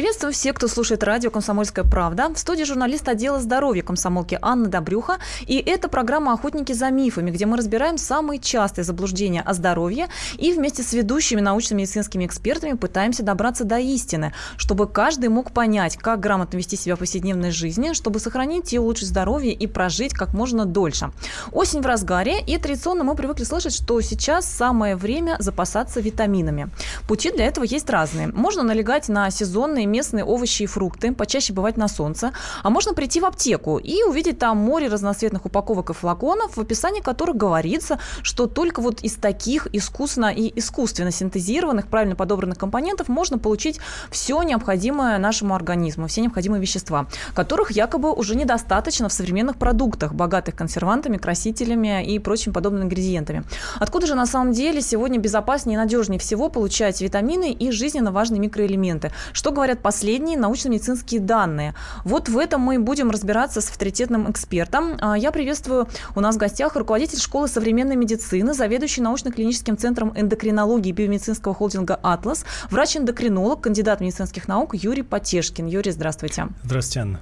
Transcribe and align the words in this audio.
Приветствую 0.00 0.32
всех, 0.32 0.54
кто 0.56 0.66
слушает 0.66 1.04
радио 1.04 1.30
«Комсомольская 1.30 1.84
правда». 1.84 2.30
В 2.34 2.38
студии 2.38 2.64
журналист 2.64 3.06
отдела 3.06 3.38
здоровья 3.38 3.82
комсомолки 3.82 4.38
Анна 4.40 4.68
Добрюха. 4.70 5.18
И 5.46 5.58
это 5.58 5.90
программа 5.90 6.32
«Охотники 6.32 6.72
за 6.72 6.88
мифами», 6.88 7.30
где 7.30 7.44
мы 7.44 7.58
разбираем 7.58 7.98
самые 7.98 8.40
частые 8.40 8.86
заблуждения 8.86 9.42
о 9.42 9.52
здоровье 9.52 10.08
и 10.38 10.54
вместе 10.54 10.82
с 10.82 10.94
ведущими 10.94 11.42
научно-медицинскими 11.42 12.24
экспертами 12.24 12.78
пытаемся 12.78 13.22
добраться 13.22 13.64
до 13.64 13.78
истины, 13.78 14.32
чтобы 14.56 14.88
каждый 14.88 15.28
мог 15.28 15.52
понять, 15.52 15.98
как 15.98 16.18
грамотно 16.18 16.56
вести 16.56 16.78
себя 16.78 16.96
в 16.96 17.00
повседневной 17.00 17.50
жизни, 17.50 17.92
чтобы 17.92 18.20
сохранить 18.20 18.72
и 18.72 18.78
улучшить 18.78 19.08
здоровье 19.08 19.52
и 19.52 19.66
прожить 19.66 20.14
как 20.14 20.32
можно 20.32 20.64
дольше. 20.64 21.12
Осень 21.52 21.82
в 21.82 21.86
разгаре, 21.86 22.40
и 22.40 22.56
традиционно 22.56 23.04
мы 23.04 23.14
привыкли 23.16 23.44
слышать, 23.44 23.74
что 23.74 24.00
сейчас 24.00 24.46
самое 24.46 24.96
время 24.96 25.36
запасаться 25.40 26.00
витаминами. 26.00 26.70
Пути 27.06 27.30
для 27.30 27.44
этого 27.44 27.64
есть 27.64 27.90
разные. 27.90 28.28
Можно 28.28 28.62
налегать 28.62 29.10
на 29.10 29.30
сезонные 29.30 29.89
местные 29.90 30.24
овощи 30.24 30.62
и 30.62 30.66
фрукты, 30.66 31.12
почаще 31.12 31.52
бывать 31.52 31.76
на 31.76 31.88
солнце. 31.88 32.32
А 32.62 32.70
можно 32.70 32.94
прийти 32.94 33.20
в 33.20 33.24
аптеку 33.24 33.78
и 33.78 34.02
увидеть 34.02 34.38
там 34.38 34.56
море 34.56 34.88
разноцветных 34.88 35.46
упаковок 35.46 35.90
и 35.90 35.92
флаконов, 35.92 36.56
в 36.56 36.60
описании 36.60 37.00
которых 37.00 37.36
говорится, 37.36 37.98
что 38.22 38.46
только 38.46 38.80
вот 38.80 39.02
из 39.02 39.14
таких 39.14 39.66
искусно 39.72 40.32
и 40.32 40.52
искусственно 40.58 41.10
синтезированных, 41.10 41.88
правильно 41.88 42.16
подобранных 42.16 42.58
компонентов 42.58 43.08
можно 43.08 43.38
получить 43.38 43.80
все 44.10 44.42
необходимое 44.42 45.18
нашему 45.18 45.54
организму, 45.54 46.06
все 46.06 46.20
необходимые 46.20 46.60
вещества, 46.60 47.06
которых 47.34 47.72
якобы 47.72 48.12
уже 48.12 48.36
недостаточно 48.36 49.08
в 49.08 49.12
современных 49.12 49.56
продуктах, 49.56 50.14
богатых 50.14 50.54
консервантами, 50.54 51.16
красителями 51.16 52.04
и 52.04 52.18
прочими 52.18 52.52
подобными 52.52 52.84
ингредиентами. 52.84 53.44
Откуда 53.78 54.06
же 54.06 54.14
на 54.14 54.26
самом 54.26 54.52
деле 54.52 54.80
сегодня 54.80 55.18
безопаснее 55.18 55.74
и 55.74 55.78
надежнее 55.78 56.18
всего 56.18 56.48
получать 56.48 57.00
витамины 57.00 57.52
и 57.52 57.70
жизненно 57.70 58.12
важные 58.12 58.40
микроэлементы? 58.40 59.12
Что 59.32 59.50
говорят 59.50 59.79
последние 59.80 60.38
научно-медицинские 60.38 61.20
данные. 61.20 61.74
Вот 62.04 62.28
в 62.28 62.38
этом 62.38 62.60
мы 62.60 62.78
будем 62.78 63.10
разбираться 63.10 63.60
с 63.60 63.68
авторитетным 63.68 64.30
экспертом. 64.30 64.96
А, 65.00 65.16
я 65.16 65.32
приветствую 65.32 65.88
у 66.14 66.20
нас 66.20 66.36
в 66.36 66.38
гостях 66.38 66.76
руководитель 66.76 67.18
школы 67.18 67.48
современной 67.48 67.96
медицины, 67.96 68.54
заведующий 68.54 69.00
научно-клиническим 69.00 69.76
центром 69.76 70.12
эндокринологии 70.14 70.92
биомедицинского 70.92 71.54
холдинга 71.54 71.98
«Атлас», 72.02 72.44
врач-эндокринолог, 72.70 73.60
кандидат 73.60 74.00
медицинских 74.00 74.48
наук 74.48 74.74
Юрий 74.74 75.02
Потешкин. 75.02 75.66
Юрий, 75.66 75.92
здравствуйте. 75.92 76.48
Здравствуйте, 76.62 77.00
Анна. 77.00 77.20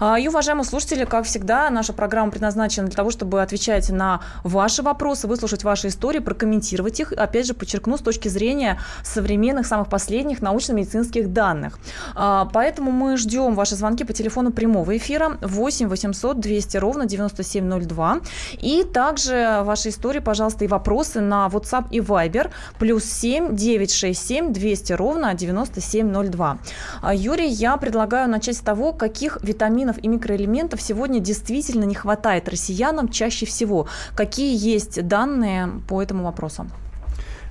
А, 0.00 0.18
и, 0.18 0.28
уважаемые 0.28 0.64
слушатели, 0.64 1.04
как 1.04 1.24
всегда, 1.24 1.70
наша 1.70 1.92
программа 1.92 2.30
предназначена 2.30 2.86
для 2.86 2.96
того, 2.96 3.10
чтобы 3.10 3.42
отвечать 3.42 3.90
на 3.90 4.20
ваши 4.44 4.82
вопросы, 4.82 5.26
выслушать 5.26 5.64
ваши 5.64 5.88
истории, 5.88 6.18
прокомментировать 6.18 7.00
их. 7.00 7.12
Опять 7.12 7.46
же, 7.46 7.54
подчеркну, 7.54 7.96
с 7.96 8.00
точки 8.00 8.28
зрения 8.28 8.80
современных, 9.02 9.66
самых 9.66 9.88
последних 9.88 10.40
научно-медицинских 10.40 11.32
данных. 11.32 11.78
А, 12.14 12.48
поэтому 12.52 12.90
мы 12.90 13.16
ждем 13.16 13.54
ваши 13.54 13.74
звонки 13.74 14.04
по 14.04 14.12
телефону 14.12 14.52
прямого 14.52 14.96
эфира 14.96 15.38
8 15.40 15.88
800 15.88 16.40
200 16.40 16.76
ровно 16.78 17.06
9702. 17.06 18.20
И 18.60 18.84
также 18.84 19.60
ваши 19.62 19.90
истории, 19.90 20.20
пожалуйста, 20.20 20.64
и 20.64 20.68
вопросы 20.68 21.20
на 21.20 21.46
WhatsApp 21.48 21.86
и 21.90 22.00
Viber 22.00 22.50
плюс 22.78 23.04
7 23.04 23.54
967 23.56 24.52
200 24.52 24.92
ровно 24.92 25.34
9702. 25.34 26.58
А, 27.02 27.14
Юрий, 27.14 27.48
я 27.48 27.76
предлагаю 27.76 28.28
начать 28.28 28.56
с 28.56 28.60
того, 28.60 28.92
каких 28.92 29.38
витаминов 29.42 29.98
и 29.98 30.08
микроэлементов 30.08 30.80
сегодня 30.80 31.20
действительно 31.20 31.84
не 31.84 31.94
хватает 31.94 32.48
россиянам 32.48 33.08
чаще 33.08 33.46
всего. 33.46 33.88
Какие 34.14 34.56
есть 34.56 35.06
данные 35.06 35.68
по 35.88 36.02
этому 36.02 36.24
вопросу? 36.24 36.66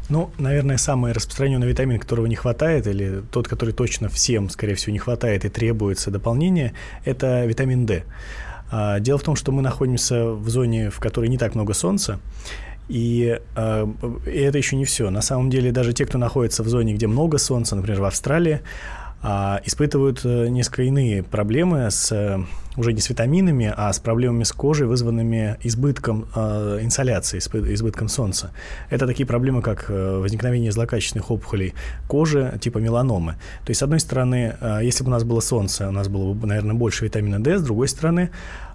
Ну, 0.10 0.30
наверное, 0.38 0.78
самый 0.78 1.12
распространенный 1.12 1.68
витамин, 1.68 2.00
которого 2.00 2.28
не 2.28 2.36
хватает, 2.36 2.88
или 2.88 3.22
тот, 3.30 3.48
который 3.48 3.74
точно 3.74 4.08
всем, 4.08 4.50
скорее 4.50 4.76
всего, 4.76 4.94
не 4.94 5.00
хватает 5.00 5.44
и 5.44 5.50
требуется 5.50 6.12
дополнения, 6.12 6.74
это 7.04 7.46
витамин 7.46 7.86
D. 7.86 8.04
А, 8.72 9.00
дело 9.00 9.18
в 9.18 9.24
том, 9.24 9.36
что 9.36 9.52
мы 9.52 9.62
находимся 9.62 10.28
в 10.28 10.48
зоне, 10.50 10.90
в 10.90 11.00
которой 11.00 11.28
не 11.28 11.38
так 11.38 11.56
много 11.56 11.74
солнца, 11.74 12.20
и, 12.90 13.40
э, 13.56 13.88
и 14.26 14.40
это 14.40 14.58
еще 14.58 14.78
не 14.78 14.86
все. 14.86 15.10
На 15.10 15.22
самом 15.22 15.50
деле, 15.50 15.72
даже 15.72 15.94
те, 15.94 16.06
кто 16.06 16.18
находится 16.18 16.64
в 16.64 16.68
зоне, 16.70 16.94
где 16.94 17.08
много 17.08 17.38
солнца, 17.38 17.76
например, 17.76 18.02
в 18.02 18.06
Австралии, 18.06 18.62
э, 19.24 19.58
испытывают 19.66 20.22
э, 20.24 20.48
несколько 20.48 20.84
иные 20.84 21.24
проблемы 21.24 21.92
с 21.92 22.46
уже 22.78 22.94
не 22.94 23.02
с 23.02 23.10
витаминами, 23.10 23.74
а 23.76 23.92
с 23.92 24.00
проблемами 24.00 24.44
с 24.44 24.52
кожей, 24.52 24.88
вызванными 24.88 25.58
избытком 25.64 26.28
э, 26.36 26.80
инсоляции, 26.82 27.40
избытком 27.40 28.08
солнца. 28.08 28.52
Это 28.90 29.08
такие 29.08 29.26
проблемы, 29.26 29.62
как 29.62 29.86
э, 29.90 30.18
возникновение 30.20 30.72
злокачественных 30.72 31.32
опухолей 31.32 31.74
кожи, 32.08 32.58
типа 32.62 32.78
меланомы. 32.78 33.34
То 33.66 33.72
есть, 33.72 33.80
с 33.80 33.84
одной 33.84 34.00
стороны, 34.00 34.56
э, 34.62 34.80
если 34.84 35.04
бы 35.04 35.10
у 35.10 35.12
нас 35.12 35.24
было 35.24 35.40
солнце, 35.40 35.90
у 35.90 35.92
нас 35.92 36.08
было 36.08 36.34
бы, 36.34 36.48
наверное, 36.48 36.76
больше 36.76 37.06
витамина 37.06 37.44
D, 37.44 37.58
с 37.58 37.64
другой 37.64 37.88
стороны, 37.88 38.30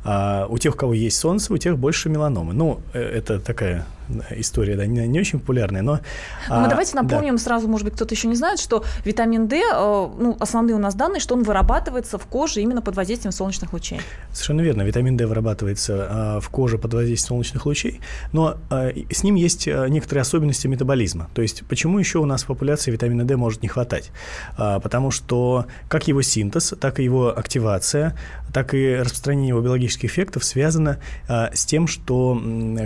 э, 0.05 0.47
у 0.49 0.59
тех, 0.59 0.75
у 0.75 0.77
кого 0.77 0.95
есть 0.95 1.19
солнце, 1.19 1.53
у 1.53 1.59
тех 1.59 1.79
больше 1.79 2.09
меланомы. 2.09 2.55
Ну, 2.55 2.81
э, 2.95 3.01
это 3.01 3.39
такая 3.39 3.87
история, 4.31 4.77
да, 4.77 4.85
не, 4.85 5.07
не 5.07 5.21
очень 5.21 5.39
популярная, 5.39 5.83
но... 5.83 6.01
Ну, 6.49 6.61
мы 6.61 6.67
а, 6.67 6.69
давайте 6.69 6.97
напомним 6.97 7.37
да. 7.37 7.43
сразу, 7.43 7.69
может 7.69 7.85
быть, 7.85 7.95
кто-то 7.95 8.15
еще 8.15 8.29
не 8.29 8.35
знает, 8.35 8.59
что 8.59 8.85
витамин 9.05 9.47
D, 9.49 9.57
э, 9.57 9.73
ну, 9.73 10.37
основные 10.41 10.75
у 10.75 10.79
нас 10.79 10.95
данные, 10.95 11.21
что 11.21 11.35
он 11.35 11.45
вырабатывается 11.45 12.19
в 12.19 12.27
коже 12.27 12.61
именно 12.61 12.83
под 12.83 12.97
воздействием 12.97 13.33
солнечных 13.33 13.73
лучей 13.73 13.83
лучей. 13.83 14.01
Совершенно 14.33 14.61
верно. 14.61 14.83
Витамин 14.83 15.17
D 15.17 15.27
вырабатывается 15.27 16.07
а, 16.09 16.41
в 16.41 16.49
коже 16.49 16.79
под 16.79 16.95
воздействием 16.95 17.29
солнечных 17.29 17.67
лучей, 17.67 18.01
но 18.33 18.57
а, 18.71 18.91
с 19.11 19.23
ним 19.23 19.35
есть 19.35 19.69
а, 19.69 19.87
некоторые 19.87 20.23
особенности 20.23 20.67
метаболизма. 20.67 21.29
То 21.35 21.43
есть 21.43 21.65
почему 21.67 21.99
еще 21.99 22.19
у 22.19 22.27
нас 22.27 22.45
в 22.45 22.47
популяции 22.47 22.91
витамина 22.91 23.25
D 23.25 23.37
может 23.37 23.62
не 23.62 23.69
хватать? 23.69 24.11
Потому 24.57 25.11
что 25.11 25.67
как 25.89 26.09
его 26.09 26.23
синтез, 26.23 26.75
так 26.81 27.01
и 27.01 27.05
его 27.05 27.37
активация, 27.37 28.17
так 28.53 28.75
и 28.75 28.97
распространение 28.97 29.49
его 29.49 29.61
биологических 29.61 30.11
эффектов 30.11 30.45
связано 30.45 30.99
с 31.29 31.65
тем, 31.65 31.87
что 31.87 32.41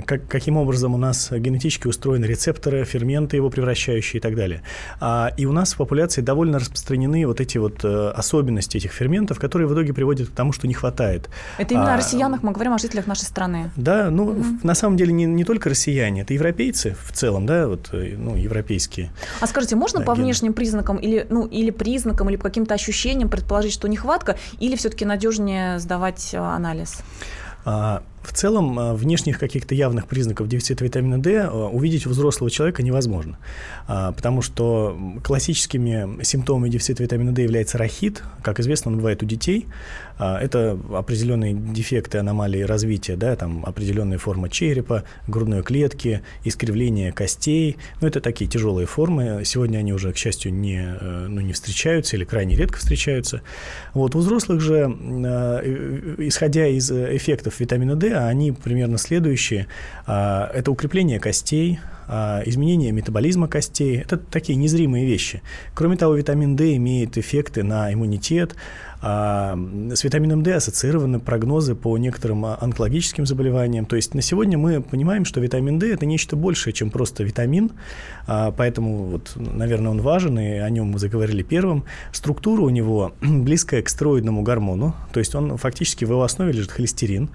как, 0.06 0.26
каким 0.28 0.56
образом 0.56 0.94
у 0.94 0.98
нас 0.98 1.30
генетически 1.30 1.86
устроены 1.86 2.24
рецепторы, 2.24 2.84
ферменты 2.84 3.36
его 3.36 3.50
превращающие 3.50 4.18
и 4.18 4.20
так 4.20 4.36
далее. 4.36 4.62
И 5.36 5.46
у 5.46 5.52
нас 5.52 5.74
в 5.74 5.76
популяции 5.76 6.20
довольно 6.20 6.58
распространены 6.58 7.26
вот 7.26 7.40
эти 7.40 7.58
вот 7.58 7.84
особенности 7.84 8.76
этих 8.76 8.92
ферментов, 8.92 9.38
которые 9.38 9.68
в 9.68 9.74
итоге 9.74 9.92
приводят 9.92 10.28
к 10.28 10.32
тому, 10.32 10.52
что 10.52 10.66
не 10.66 10.74
хватает. 10.74 11.28
Это 11.58 11.74
именно 11.74 11.92
а, 11.92 11.94
о 11.94 11.96
россиянах 11.96 12.42
мы 12.42 12.52
говорим, 12.52 12.72
о 12.72 12.78
жителях 12.78 13.06
нашей 13.06 13.24
страны. 13.24 13.70
Да, 13.76 14.10
ну, 14.10 14.24
угу. 14.24 14.44
на 14.62 14.74
самом 14.74 14.96
деле 14.96 15.12
не, 15.12 15.24
не 15.24 15.44
только 15.44 15.70
россияне, 15.70 16.22
это 16.22 16.34
европейцы 16.34 16.96
в 17.02 17.12
целом, 17.12 17.46
да, 17.46 17.68
вот, 17.68 17.90
э, 17.92 18.14
ну, 18.16 18.36
европейские. 18.36 19.10
А 19.40 19.46
скажите, 19.46 19.76
можно 19.76 20.00
да, 20.00 20.04
по 20.04 20.14
внешним 20.14 20.52
признакам 20.52 20.96
или, 20.98 21.26
ну, 21.30 21.46
или 21.46 21.70
признакам, 21.70 22.28
или 22.28 22.36
по 22.36 22.44
каким-то 22.44 22.74
ощущениям 22.74 23.28
предположить, 23.28 23.72
что 23.72 23.88
нехватка, 23.88 24.36
или 24.60 24.76
все-таки 24.76 25.04
надежнее 25.04 25.55
сдавать 25.78 26.30
э, 26.34 26.38
анализ? 26.38 27.02
А, 28.26 28.28
в 28.28 28.32
целом, 28.32 28.78
а, 28.78 28.94
внешних 28.94 29.38
каких-то 29.38 29.74
явных 29.74 30.06
признаков 30.06 30.48
дефицита 30.48 30.84
витамина 30.84 31.20
D 31.20 31.42
а, 31.42 31.68
увидеть 31.68 32.06
у 32.06 32.10
взрослого 32.10 32.50
человека 32.50 32.82
невозможно, 32.82 33.38
потому 33.86 34.42
что 34.42 34.98
классическими 35.22 36.22
симптомами 36.22 36.68
дефицита 36.68 37.02
витамина 37.02 37.32
D 37.32 37.42
является 37.42 37.78
рахит, 37.78 38.22
как 38.42 38.60
известно, 38.60 38.90
он 38.90 38.98
бывает 38.98 39.22
у 39.22 39.26
детей. 39.26 39.66
Это 40.18 40.78
определенные 40.92 41.52
дефекты, 41.52 42.18
аномалии 42.18 42.62
развития, 42.62 43.16
да, 43.16 43.36
там 43.36 43.64
определенная 43.66 44.16
форма 44.16 44.48
черепа, 44.48 45.04
грудной 45.26 45.62
клетки, 45.62 46.22
искривление 46.44 47.12
костей. 47.12 47.76
Ну, 48.00 48.08
это 48.08 48.20
такие 48.20 48.48
тяжелые 48.48 48.86
формы. 48.86 49.42
Сегодня 49.44 49.78
они 49.78 49.92
уже, 49.92 50.12
к 50.12 50.16
счастью, 50.16 50.54
не, 50.54 50.96
э, 50.98 51.26
ну, 51.28 51.42
не 51.42 51.52
встречаются 51.52 52.16
или 52.16 52.24
крайне 52.24 52.56
редко 52.56 52.78
встречаются. 52.78 53.42
Вот. 53.92 54.14
У 54.14 54.20
взрослых 54.20 54.60
же, 54.60 54.90
э, 54.90 56.14
исходя 56.18 56.66
из 56.66 56.90
эффектов 56.90 57.60
витамина 57.60 57.94
D, 57.94 58.15
они 58.16 58.52
примерно 58.52 58.98
следующие. 58.98 59.66
А, 60.06 60.50
это 60.52 60.70
укрепление 60.70 61.20
костей, 61.20 61.78
изменение 62.08 62.92
метаболизма 62.92 63.48
костей. 63.48 63.98
Это 63.98 64.16
такие 64.16 64.56
незримые 64.56 65.06
вещи. 65.06 65.42
Кроме 65.74 65.96
того, 65.96 66.14
витамин 66.14 66.56
D 66.56 66.76
имеет 66.76 67.18
эффекты 67.18 67.62
на 67.62 67.92
иммунитет, 67.92 68.54
а, 69.02 69.58
с 69.94 70.04
витамином 70.04 70.42
D 70.42 70.54
ассоциированы 70.54 71.20
прогнозы 71.20 71.74
по 71.74 71.96
некоторым 71.98 72.46
онкологическим 72.46 73.26
заболеваниям. 73.26 73.84
То 73.84 73.96
есть 73.96 74.14
на 74.14 74.22
сегодня 74.22 74.56
мы 74.56 74.80
понимаем, 74.80 75.24
что 75.24 75.40
витамин 75.40 75.78
D– 75.78 75.92
это 75.94 76.06
нечто 76.06 76.34
большее, 76.34 76.72
чем 76.72 76.90
просто 76.90 77.22
витамин, 77.22 77.72
а, 78.26 78.52
поэтому, 78.52 79.04
вот, 79.04 79.32
наверное, 79.36 79.90
он 79.90 80.00
важен, 80.00 80.38
и 80.38 80.58
о 80.58 80.68
нем 80.70 80.88
мы 80.88 80.98
заговорили 80.98 81.42
первым. 81.42 81.84
Структура 82.12 82.62
у 82.62 82.70
него 82.70 83.12
близкая 83.20 83.82
к 83.82 83.88
стероидному 83.88 84.42
гормону, 84.42 84.94
то 85.12 85.20
есть 85.20 85.34
он 85.34 85.56
фактически 85.56 86.04
в 86.04 86.10
его 86.10 86.22
основе 86.22 86.52
лежит 86.52 86.70
холестерин, 86.70 87.30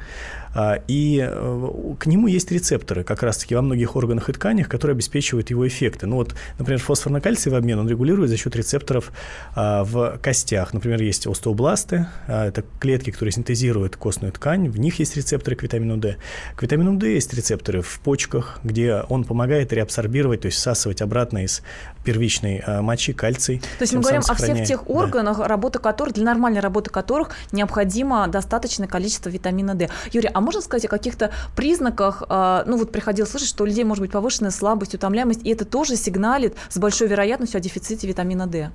а, 0.54 0.82
и 0.88 1.26
э, 1.26 1.94
к 1.98 2.06
нему 2.08 2.28
есть 2.28 2.52
рецепторы 2.52 3.04
как 3.04 3.24
раз-таки 3.24 3.56
во 3.56 3.62
многих 3.62 3.96
органах 3.96 4.30
и 4.30 4.34
тканях, 4.34 4.61
заболеваниях, 4.62 4.70
которые 4.70 4.96
обеспечивают 4.96 5.50
его 5.50 5.68
эффекты. 5.68 6.08
Ну 6.08 6.16
вот, 6.18 6.36
например, 6.60 6.80
фосфорно-кальциевый 6.82 7.58
обмен, 7.58 7.80
он 7.80 7.90
регулирует 7.90 8.30
за 8.30 8.38
счет 8.38 8.56
рецепторов 8.56 9.12
а, 9.56 9.84
в 9.84 10.20
костях. 10.22 10.74
Например, 10.74 11.02
есть 11.02 11.28
остеобласты, 11.28 12.08
а, 12.28 12.48
это 12.48 12.64
клетки, 12.80 13.12
которые 13.12 13.32
синтезируют 13.32 13.96
костную 13.96 14.32
ткань, 14.32 14.70
в 14.70 14.80
них 14.80 15.00
есть 15.00 15.18
рецепторы 15.18 15.56
к 15.56 15.64
витамину 15.64 15.98
D. 15.98 16.18
К 16.56 16.64
витамину 16.64 16.98
D 16.98 17.14
есть 17.14 17.34
рецепторы 17.34 17.82
в 17.82 18.00
почках, 18.00 18.60
где 18.64 19.04
он 19.10 19.24
помогает 19.24 19.74
реабсорбировать, 19.74 20.42
то 20.42 20.48
есть 20.48 20.58
всасывать 20.58 21.02
обратно 21.02 21.44
из 21.44 21.62
первичной 22.04 22.64
а, 22.66 22.82
мочи 22.82 23.14
кальций. 23.14 23.62
То 23.78 23.84
есть 23.84 23.94
мы 23.94 24.02
говорим 24.02 24.22
о 24.28 24.36
всех 24.36 24.66
тех 24.66 24.90
органах, 24.90 25.38
да. 25.38 25.48
работа 25.48 25.80
которых, 25.80 26.14
для 26.14 26.26
нормальной 26.26 26.60
работы 26.60 26.90
которых 26.90 27.32
необходимо 27.52 28.28
достаточное 28.28 28.88
количество 28.88 29.30
витамина 29.30 29.76
D. 29.76 29.90
Юрий, 30.12 30.30
а 30.34 30.42
можно 30.42 30.62
сказать 30.62 30.86
о 30.86 30.90
каких-то 30.90 31.32
признаках, 31.56 32.24
а, 32.30 32.64
ну 32.66 32.78
вот 32.78 32.92
приходил 32.92 33.26
слышать, 33.26 33.50
что 33.50 33.64
у 33.64 33.68
людей 33.68 33.84
может 33.84 34.02
быть 34.02 34.12
повышенная 34.12 34.52
слабость, 34.52 34.96
утомляемость, 34.96 35.42
и 35.44 35.50
это 35.50 35.66
тоже 35.66 35.96
сигналит 35.96 36.56
с 36.70 36.78
большой 36.78 37.08
вероятностью 37.08 37.58
о 37.60 37.62
дефиците 37.62 38.08
витамина 38.08 38.48
D? 38.48 38.72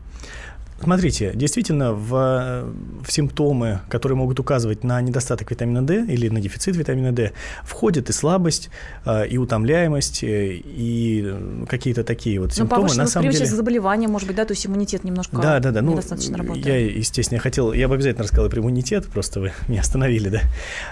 Смотрите, 0.82 1.32
действительно, 1.34 1.93
в, 1.93 2.67
в 3.02 3.11
симптомы, 3.11 3.81
которые 3.88 4.17
могут 4.17 4.38
указывать 4.38 4.84
на 4.84 5.00
недостаток 5.00 5.50
витамина 5.50 5.84
D 5.84 6.05
или 6.06 6.28
на 6.28 6.40
дефицит 6.40 6.76
витамина 6.76 7.12
D, 7.12 7.32
входит 7.64 8.11
и 8.11 8.12
слабость, 8.12 8.70
э, 9.05 9.26
и 9.26 9.38
утомляемость, 9.38 10.23
э, 10.23 10.61
и 10.62 11.34
какие-то 11.69 12.05
такие 12.05 12.40
вот 12.40 12.50
ну, 12.50 12.55
симптомы. 12.55 12.88
Ну, 12.88 12.94
на 12.94 13.06
самом 13.06 13.31
деле... 13.31 13.46
заболевания, 13.46 14.06
может 14.06 14.28
быть, 14.28 14.37
да, 14.37 14.44
то 14.44 14.52
есть 14.52 14.67
иммунитет 14.67 15.05
немножко 15.05 15.37
да, 15.38 15.61
да, 15.61 15.70
да. 15.70 15.81
Ну, 15.81 15.93
недостаточно 15.93 16.37
ну, 16.37 16.43
работает. 16.43 16.67
Я, 16.67 16.78
естественно, 16.78 17.40
хотел, 17.40 17.73
я 17.73 17.88
бы 17.88 17.94
обязательно 17.94 18.25
рассказал 18.25 18.50
про 18.50 18.61
иммунитет, 18.61 19.06
просто 19.06 19.40
вы 19.40 19.52
меня 19.69 19.81
остановили, 19.81 20.28
да. 20.28 20.40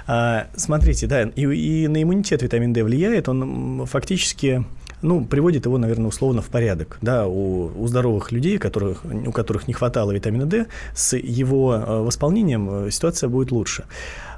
А, 0.06 0.46
смотрите, 0.56 1.06
да, 1.06 1.22
и, 1.22 1.42
и 1.42 1.88
на 1.88 2.02
иммунитет 2.02 2.42
витамин 2.42 2.72
D 2.72 2.82
влияет, 2.84 3.28
он 3.28 3.86
фактически 3.86 4.64
ну, 5.04 5.24
приводит 5.24 5.66
его, 5.66 5.78
наверное, 5.78 6.08
условно 6.08 6.40
в 6.40 6.46
порядок. 6.46 6.98
Да, 7.02 7.26
у, 7.26 7.70
у 7.76 7.86
здоровых 7.86 8.32
людей, 8.32 8.58
которых, 8.58 9.04
у 9.04 9.32
которых 9.32 9.68
не 9.68 9.74
хватало 9.74 10.12
витамина 10.12 10.46
D, 10.46 10.66
с 10.94 11.16
его 11.16 11.74
э, 11.74 12.02
восполнением 12.02 12.86
э, 12.86 12.90
ситуация 12.90 13.28
будет 13.28 13.52
лучше. 13.52 13.84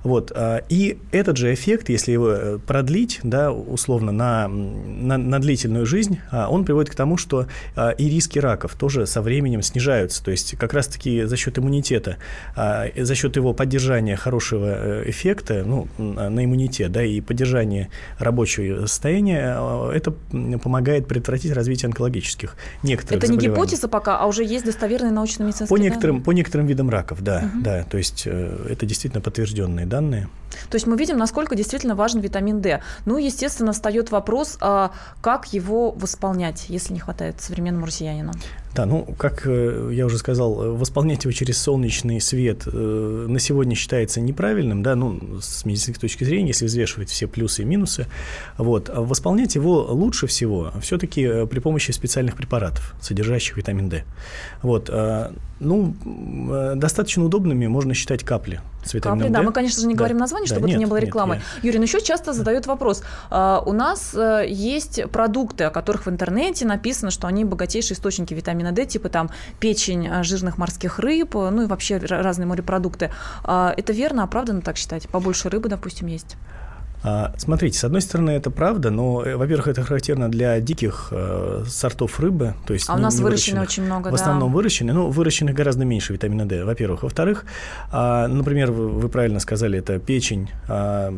Вот. 0.03 0.33
А, 0.35 0.63
и 0.69 0.99
этот 1.13 1.37
же 1.37 1.53
эффект, 1.53 1.89
если 1.89 2.13
его 2.13 2.31
э, 2.31 2.59
продлить, 2.59 3.21
да, 3.23 3.53
условно, 3.53 4.13
на, 4.13 4.49
на, 4.49 5.19
на 5.19 5.39
длительную 5.41 5.87
жизнь, 5.87 6.21
а, 6.31 6.49
он 6.49 6.65
приводит 6.65 6.91
к 6.91 6.95
тому, 6.95 7.17
что 7.17 7.47
а, 7.75 7.91
и 7.91 8.09
риски 8.09 8.39
раков 8.39 8.75
тоже 8.75 9.07
со 9.07 9.23
временем 9.23 9.63
снижаются. 9.63 10.23
То 10.23 10.31
есть 10.31 10.57
как 10.59 10.73
раз-таки 10.73 11.25
за 11.25 11.37
счет 11.37 11.59
иммунитета, 11.59 12.17
за 12.57 13.15
счет 13.15 13.37
его 13.37 13.53
поддержания 13.53 14.17
хорошего 14.17 14.67
э, 14.67 15.11
эффекта 15.11 15.65
ну, 15.65 15.89
на 15.99 16.45
иммунитет 16.45 16.93
да, 16.93 17.03
и 17.03 17.21
поддержания 17.21 17.89
рабочего 18.19 18.87
состояния, 18.87 19.59
это 19.93 20.13
помогает 20.63 21.07
предотвратить 21.07 21.53
развитие 21.53 21.89
онкологических 21.89 22.57
некоторых 22.83 23.25
Это 23.25 23.33
не 23.33 23.39
гипотеза 23.39 23.89
пока, 23.89 24.19
а 24.19 24.27
уже 24.27 24.45
есть 24.45 24.65
достоверные 24.65 25.13
научно-медицинские 25.13 25.69
по 25.69 25.81
некоторым, 25.81 26.23
По 26.23 26.33
некоторым 26.33 26.67
видам 26.67 26.91
раков, 26.91 27.23
да. 27.23 27.51
Угу. 27.55 27.63
да 27.63 27.85
то 27.85 27.99
есть 27.99 28.25
э, 28.27 28.67
это 28.71 28.87
действительно 28.87 29.21
подтвержденные 29.21 29.87
данные 29.87 29.96
данные. 29.97 30.29
То 30.71 30.77
есть 30.77 30.87
мы 30.87 30.97
видим, 30.97 31.17
насколько 31.17 31.55
действительно 31.55 31.95
важен 31.95 32.21
витамин 32.21 32.61
D. 32.61 32.81
Ну, 33.05 33.19
естественно, 33.19 33.73
встает 33.73 34.11
вопрос, 34.11 34.59
а 34.61 34.93
как 35.21 35.53
его 35.53 35.91
восполнять, 35.91 36.67
если 36.69 36.95
не 36.95 37.01
хватает 37.01 37.41
современному 37.41 37.87
россиянину? 37.87 38.33
Да, 38.77 38.85
ну, 38.85 39.07
как 39.17 39.47
э, 39.47 39.89
я 39.93 40.05
уже 40.05 40.19
сказал, 40.19 40.63
э, 40.63 40.71
восполнять 40.71 41.25
его 41.25 41.33
через 41.33 41.57
солнечный 41.57 42.21
свет 42.21 42.65
э, 42.67 43.27
на 43.27 43.39
сегодня 43.39 43.75
считается 43.75 44.21
неправильным, 44.21 44.83
да, 44.83 44.95
ну, 44.95 45.41
с 45.41 45.65
медицинской 45.65 46.03
точки 46.03 46.25
зрения, 46.25 46.49
если 46.49 46.67
взвешивать 46.67 47.09
все 47.09 47.27
плюсы 47.27 47.63
и 47.63 47.65
минусы. 47.65 48.07
Вот. 48.59 48.91
А 48.91 49.01
восполнять 49.01 49.55
его 49.55 49.81
лучше 49.89 50.27
всего 50.27 50.73
все-таки 50.83 51.47
при 51.47 51.59
помощи 51.61 51.91
специальных 51.93 52.37
препаратов, 52.37 52.95
содержащих 53.01 53.57
витамин 53.57 53.89
D. 53.89 54.05
Вот. 54.61 54.91
Ну, 55.59 55.95
достаточно 56.77 57.25
удобными 57.25 57.67
можно 57.67 57.95
считать 57.95 58.23
капли 58.23 58.61
с 58.85 58.93
витамином 58.93 59.21
капли, 59.21 59.33
D. 59.33 59.39
Да, 59.39 59.43
мы, 59.43 59.53
конечно 59.53 59.81
же, 59.81 59.87
не 59.87 59.95
да. 59.95 59.99
говорим 59.99 60.19
название, 60.19 60.47
чтобы 60.47 60.61
да, 60.61 60.67
это 60.67 60.73
нет, 60.73 60.81
не 60.81 60.87
было 60.87 60.99
рекламы. 60.99 61.37
Нет, 61.37 61.45
я... 61.63 61.67
Юрий, 61.69 61.79
но 61.79 61.85
еще 61.85 62.03
часто 62.03 62.35
задают 62.35 62.67
вопрос. 62.67 63.03
А, 63.31 63.63
у 63.65 63.73
нас 63.73 64.15
есть 64.47 65.11
продукты, 65.11 65.65
о 65.65 65.71
которых 65.71 66.05
в 66.05 66.11
интернете 66.11 66.67
написано, 66.67 67.11
что 67.11 67.27
они 67.27 67.47
богатейшие 67.47 67.97
источники 67.97 68.35
витамина 68.35 68.66
витамина 68.67 68.73
D, 68.73 68.87
типа 68.87 69.09
там 69.09 69.31
печень 69.61 70.07
э, 70.07 70.23
жирных 70.23 70.59
морских 70.59 70.99
рыб, 70.99 71.35
ну 71.35 71.63
и 71.63 71.67
вообще 71.67 71.99
разные 71.99 72.47
морепродукты. 72.47 73.11
А, 73.45 73.73
это 73.77 73.93
верно, 73.93 74.25
оправданно 74.25 74.61
так 74.61 74.77
считать? 74.77 75.09
Побольше 75.09 75.49
рыбы, 75.49 75.69
допустим, 75.69 76.07
есть? 76.09 76.37
А, 77.03 77.33
смотрите, 77.39 77.79
с 77.79 77.85
одной 77.85 78.01
стороны, 78.01 78.31
это 78.31 78.51
правда, 78.51 78.91
но, 78.91 79.23
э, 79.23 79.37
во-первых, 79.37 79.69
это 79.69 79.83
характерно 79.83 80.31
для 80.31 80.61
диких 80.61 81.09
э, 81.11 81.65
сортов 81.69 82.19
рыбы. 82.21 82.55
То 82.67 82.75
есть 82.75 82.89
а 82.89 82.95
у 82.95 82.99
нас 82.99 83.19
выращены 83.21 83.61
очень 83.61 83.85
много, 83.85 84.09
В 84.09 84.15
основном 84.15 84.51
да. 84.51 84.57
выращены, 84.57 84.93
но 84.93 85.09
выращенных 85.09 85.55
гораздо 85.55 85.85
меньше 85.85 86.13
витамина 86.13 86.47
D, 86.47 86.65
во-первых. 86.65 87.03
Во-вторых, 87.03 87.45
а, 87.93 88.27
например, 88.29 88.73
вы, 88.73 89.09
правильно 89.09 89.41
сказали, 89.41 89.79
это 89.79 89.99
печень 89.99 90.51
а, 90.69 91.13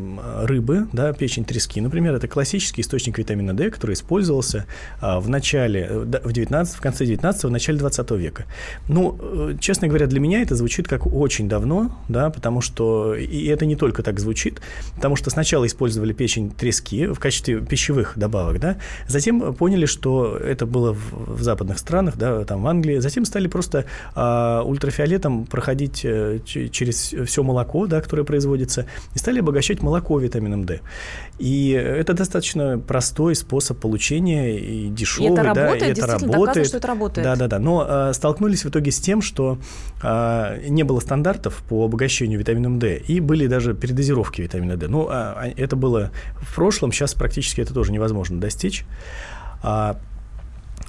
рыбы, 0.45 0.89
да, 0.93 1.13
печень 1.13 1.45
трески, 1.45 1.81
например, 1.81 2.15
это 2.15 2.29
классический 2.29 2.83
источник 2.83 3.19
витамина 3.19 3.55
D, 3.55 3.71
который 3.71 3.95
использовался 3.95 4.67
в 5.01 5.29
начале, 5.29 5.87
э, 5.89 6.21
в 6.25 6.33
19, 6.33 6.77
в 6.77 6.81
конце 6.81 7.07
19 7.07 7.45
в 7.45 7.51
начале 7.51 7.79
20 7.79 8.11
века. 8.13 8.45
Ну, 8.89 9.57
честно 9.61 9.89
говоря, 9.89 10.07
для 10.07 10.21
меня 10.21 10.43
это 10.43 10.55
звучит 10.55 10.89
как 10.89 11.07
очень 11.07 11.49
давно, 11.49 11.97
да, 12.09 12.31
потому 12.31 12.61
что, 12.61 13.15
и 13.15 13.47
это 13.47 13.65
не 13.65 13.77
только 13.77 14.03
так 14.03 14.19
звучит, 14.19 14.61
потому 14.95 15.17
что 15.17 15.31
сначала 15.31 15.68
использовали 15.69 16.13
печень 16.13 16.51
трески 16.51 17.07
в 17.07 17.19
качестве 17.19 17.61
пищевых 17.61 18.15
добавок, 18.17 18.59
да, 18.61 18.79
затем 19.07 19.55
поняли, 19.55 19.87
что 19.87 20.37
это 20.37 20.67
было 20.67 20.93
в, 20.93 21.39
в 21.39 21.43
западных 21.43 21.79
странах, 21.79 22.17
да, 22.17 22.45
там 22.45 22.63
в 22.63 22.67
Англии, 22.67 22.99
затем 22.99 23.25
стали 23.25 23.47
просто 23.47 23.85
а, 24.15 24.63
ультрафиолетом 24.65 25.47
проходить 25.47 26.05
а, 26.05 26.41
через 26.45 27.15
все 27.27 27.43
молоко, 27.43 27.87
да, 27.87 28.01
которое 28.01 28.25
производится, 28.25 28.87
и 29.15 29.19
стали 29.19 29.41
обогащать 29.41 29.83
молоко 29.83 30.19
витамином 30.19 30.65
D. 30.65 30.81
И 31.39 31.71
это 31.71 32.15
достаточно 32.15 32.79
простой 32.79 33.35
способ 33.35 33.79
получения 33.79 34.59
и 34.59 34.89
дешевый, 34.89 35.31
и 35.31 35.33
это 35.33 35.43
да, 35.43 35.55
работает, 35.55 35.99
и 35.99 36.01
это 36.01 36.07
работает. 36.07 36.67
что 36.67 36.77
это 36.79 36.87
работает. 36.87 37.25
Да, 37.25 37.37
да, 37.37 37.47
да. 37.47 37.59
Но 37.59 37.87
а, 37.87 38.13
столкнулись 38.13 38.65
в 38.65 38.69
итоге 38.69 38.91
с 38.91 38.99
тем, 38.99 39.23
что 39.23 39.59
а, 40.03 40.57
не 40.69 40.83
было 40.83 41.01
стандартов 41.01 41.63
по 41.69 41.85
обогащению 41.85 42.39
витамином 42.39 42.79
D, 42.79 42.97
и 42.97 43.21
были 43.21 43.47
даже 43.47 43.75
передозировки 43.75 44.43
витамина 44.43 44.77
D. 44.77 44.89
Ну, 44.89 45.07
а, 45.11 45.49
это 45.59 45.77
было 45.77 46.11
в 46.41 46.55
прошлом, 46.55 46.93
сейчас 46.93 47.15
практически 47.15 47.61
это 47.61 47.75
тоже 47.75 47.93
невозможно 47.93 48.41
достичь. 48.41 48.85
А, 49.63 49.99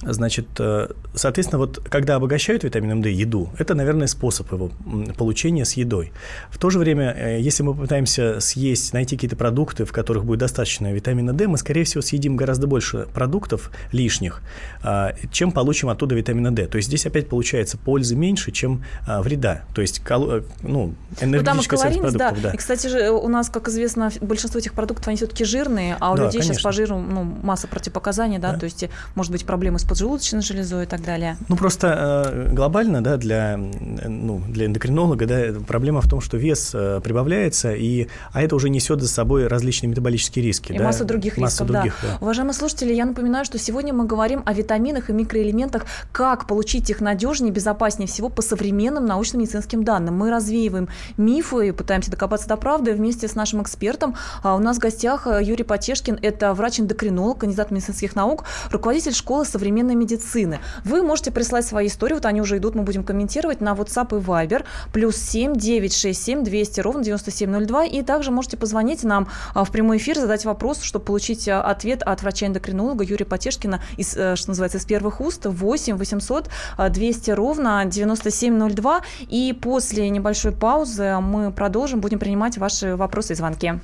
Значит, 0.02 0.46
э, 0.58 0.88
соответственно, 1.14 1.58
вот 1.58 1.80
когда 1.88 2.14
обогащают 2.14 2.64
витамином 2.64 3.02
D 3.02 3.10
еду, 3.10 3.50
это, 3.58 3.74
наверное, 3.74 4.06
способ 4.06 4.50
его 4.52 4.70
получения 5.16 5.64
с 5.64 5.74
едой. 5.74 6.12
В 6.50 6.58
то 6.58 6.70
же 6.70 6.78
время, 6.78 7.14
э, 7.16 7.40
если 7.40 7.62
мы 7.62 7.74
попытаемся 7.74 8.40
съесть, 8.40 8.92
найти 8.94 9.16
какие-то 9.16 9.36
продукты, 9.36 9.84
в 9.84 9.92
которых 9.92 10.24
будет 10.24 10.40
достаточно 10.40 10.92
витамина 10.92 11.32
D, 11.32 11.48
мы, 11.48 11.58
скорее 11.58 11.84
всего, 11.84 12.02
съедим 12.02 12.36
гораздо 12.36 12.66
больше 12.66 13.08
продуктов 13.12 13.70
лишних, 13.92 14.42
а, 14.82 15.14
чем 15.30 15.52
получим 15.52 15.88
оттуда 15.90 16.14
витамина 16.14 16.50
D. 16.50 16.66
То 16.66 16.76
есть 16.76 16.88
здесь 16.88 17.04
опять 17.06 17.28
получается 17.28 17.76
пользы 17.76 18.16
меньше, 18.16 18.52
чем 18.52 18.84
вреда. 19.06 19.62
То 19.74 19.82
есть, 19.82 20.02
э, 20.08 20.42
ну, 20.62 20.94
энергетическая 21.20 21.90
ну, 21.90 22.00
продуктов. 22.00 22.18
Да. 22.18 22.36
да. 22.42 22.50
И, 22.50 22.56
кстати 22.56 22.86
же, 22.86 23.10
у 23.10 23.28
нас, 23.28 23.50
как 23.50 23.68
известно, 23.68 24.10
большинство 24.20 24.58
этих 24.58 24.72
продуктов, 24.72 25.08
они 25.08 25.16
все-таки 25.16 25.44
жирные, 25.44 25.96
а 26.00 26.12
у 26.12 26.16
да, 26.16 26.24
людей 26.24 26.40
конечно. 26.40 26.54
сейчас 26.54 26.62
по 26.62 26.72
жиру 26.72 26.98
ну, 26.98 27.24
масса 27.24 27.68
противопоказаний, 27.68 28.38
да, 28.38 28.52
да, 28.52 28.58
то 28.58 28.64
есть, 28.64 28.84
может 29.14 29.32
быть, 29.32 29.44
проблемы 29.44 29.78
с 29.80 29.84
поджелудочной 29.84 30.42
железой 30.42 30.84
и 30.84 30.86
так 30.86 31.02
далее? 31.02 31.36
Ну, 31.48 31.56
просто 31.56 32.24
э, 32.26 32.52
глобально, 32.52 33.02
да, 33.02 33.16
для, 33.16 33.56
ну, 33.56 34.40
для 34.48 34.66
эндокринолога, 34.66 35.26
да, 35.26 35.60
проблема 35.66 36.00
в 36.00 36.08
том, 36.08 36.20
что 36.20 36.36
вес 36.36 36.70
э, 36.74 37.00
прибавляется, 37.02 37.72
и, 37.72 38.08
а 38.32 38.42
это 38.42 38.56
уже 38.56 38.70
несет 38.70 39.00
за 39.00 39.08
собой 39.08 39.46
различные 39.46 39.90
метаболические 39.90 40.44
риски. 40.44 40.72
И 40.72 40.78
да? 40.78 40.84
массу 40.84 41.04
других 41.04 41.36
массу 41.36 41.64
рисков, 41.64 41.66
других, 41.68 41.98
да. 42.02 42.08
да. 42.08 42.18
Уважаемые 42.20 42.54
слушатели, 42.54 42.92
я 42.92 43.06
напоминаю, 43.06 43.44
что 43.44 43.58
сегодня 43.58 43.92
мы 43.92 44.06
говорим 44.06 44.42
о 44.44 44.52
витаминах 44.52 45.10
и 45.10 45.12
микроэлементах, 45.12 45.86
как 46.12 46.46
получить 46.46 46.90
их 46.90 47.00
надежнее, 47.00 47.52
безопаснее 47.52 48.06
всего 48.06 48.28
по 48.28 48.42
современным 48.42 49.06
научно-медицинским 49.06 49.84
данным. 49.84 50.16
Мы 50.16 50.30
развеиваем 50.30 50.88
мифы 51.16 51.68
и 51.68 51.72
пытаемся 51.72 52.10
докопаться 52.10 52.48
до 52.48 52.56
правды 52.56 52.92
вместе 52.92 53.28
с 53.28 53.34
нашим 53.34 53.62
экспертом. 53.62 54.14
А 54.42 54.54
у 54.54 54.58
нас 54.58 54.76
в 54.76 54.80
гостях 54.80 55.26
э, 55.26 55.40
Юрий 55.42 55.64
Потешкин, 55.64 56.18
это 56.20 56.54
врач-эндокринолог, 56.54 57.38
кандидат 57.38 57.70
медицинских 57.70 58.14
наук, 58.14 58.44
руководитель 58.70 59.14
школы 59.14 59.44
современной 59.44 59.69
современной 59.70 59.94
медицины. 59.94 60.58
Вы 60.84 61.02
можете 61.02 61.30
прислать 61.30 61.64
свои 61.64 61.86
истории, 61.86 62.14
вот 62.14 62.26
они 62.26 62.40
уже 62.40 62.56
идут, 62.56 62.74
мы 62.74 62.82
будем 62.82 63.04
комментировать 63.04 63.60
на 63.60 63.74
WhatsApp 63.74 64.18
и 64.18 64.20
Viber, 64.20 64.64
плюс 64.92 65.16
7 65.16 65.54
967 65.54 66.42
200 66.42 66.80
ровно 66.80 67.04
9702, 67.04 67.84
и 67.84 68.02
также 68.02 68.32
можете 68.32 68.56
позвонить 68.56 69.04
нам 69.04 69.28
а, 69.54 69.64
в 69.64 69.70
прямой 69.70 69.98
эфир, 69.98 70.16
задать 70.16 70.44
вопрос, 70.44 70.82
чтобы 70.82 71.04
получить 71.04 71.48
а, 71.48 71.62
ответ 71.62 72.02
от 72.02 72.22
врача-эндокринолога 72.22 73.04
Юрия 73.04 73.26
Потешкина, 73.26 73.80
из, 73.96 74.16
э, 74.16 74.34
что 74.34 74.48
называется, 74.48 74.78
из 74.78 74.84
первых 74.84 75.20
уст, 75.20 75.46
8 75.46 75.96
800 75.96 76.50
200 76.90 77.30
ровно 77.30 77.84
9702, 77.84 79.02
и 79.28 79.52
после 79.52 80.10
небольшой 80.10 80.50
паузы 80.50 81.18
мы 81.20 81.52
продолжим, 81.52 82.00
будем 82.00 82.18
принимать 82.18 82.58
ваши 82.58 82.96
вопросы 82.96 83.34
и 83.34 83.36
звонки. 83.36 83.74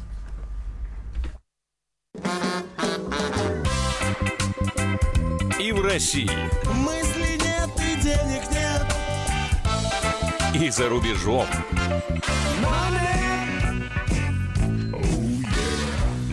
России. 5.87 6.29
Мысли 6.75 7.39
нет 7.41 7.71
и 7.79 8.03
денег 8.03 8.43
нет. 8.51 8.85
И 10.53 10.69
за 10.69 10.89
рубежом. 10.89 11.47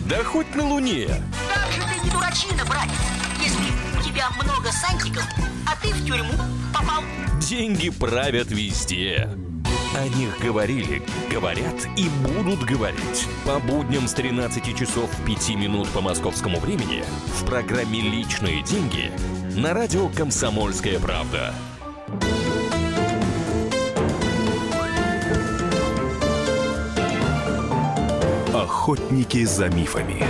Да 0.10 0.24
хоть 0.24 0.54
на 0.56 0.68
Луне. 0.68 1.08
Как 1.54 1.72
же 1.72 1.82
ты 1.82 2.04
не 2.04 2.10
дурачина, 2.10 2.66
братец, 2.66 2.94
если 3.40 4.00
у 4.00 4.04
тебя 4.04 4.30
много 4.42 4.72
сантиков, 4.72 5.26
а 5.68 5.76
ты 5.82 5.94
в 5.94 6.06
тюрьму 6.06 6.34
попал. 6.74 7.04
Деньги 7.40 7.90
правят 7.90 8.50
везде. 8.50 9.30
О 9.96 10.08
них 10.08 10.40
говорили, 10.40 11.04
говорят 11.32 11.88
и 11.96 12.10
будут 12.24 12.64
говорить. 12.64 13.28
По 13.46 13.60
будням 13.60 14.08
с 14.08 14.14
13 14.14 14.76
часов 14.76 15.10
5 15.28 15.50
минут 15.50 15.88
по 15.90 16.02
московскому 16.02 16.60
времени 16.60 17.04
в 17.40 17.46
программе 17.46 18.02
«Личные 18.02 18.64
деньги» 18.64 19.12
на 19.56 19.74
радио 19.74 20.10
«Комсомольская 20.10 21.00
правда». 21.00 21.54
Охотники 28.54 29.44
за 29.46 29.70
мифами. 29.70 30.26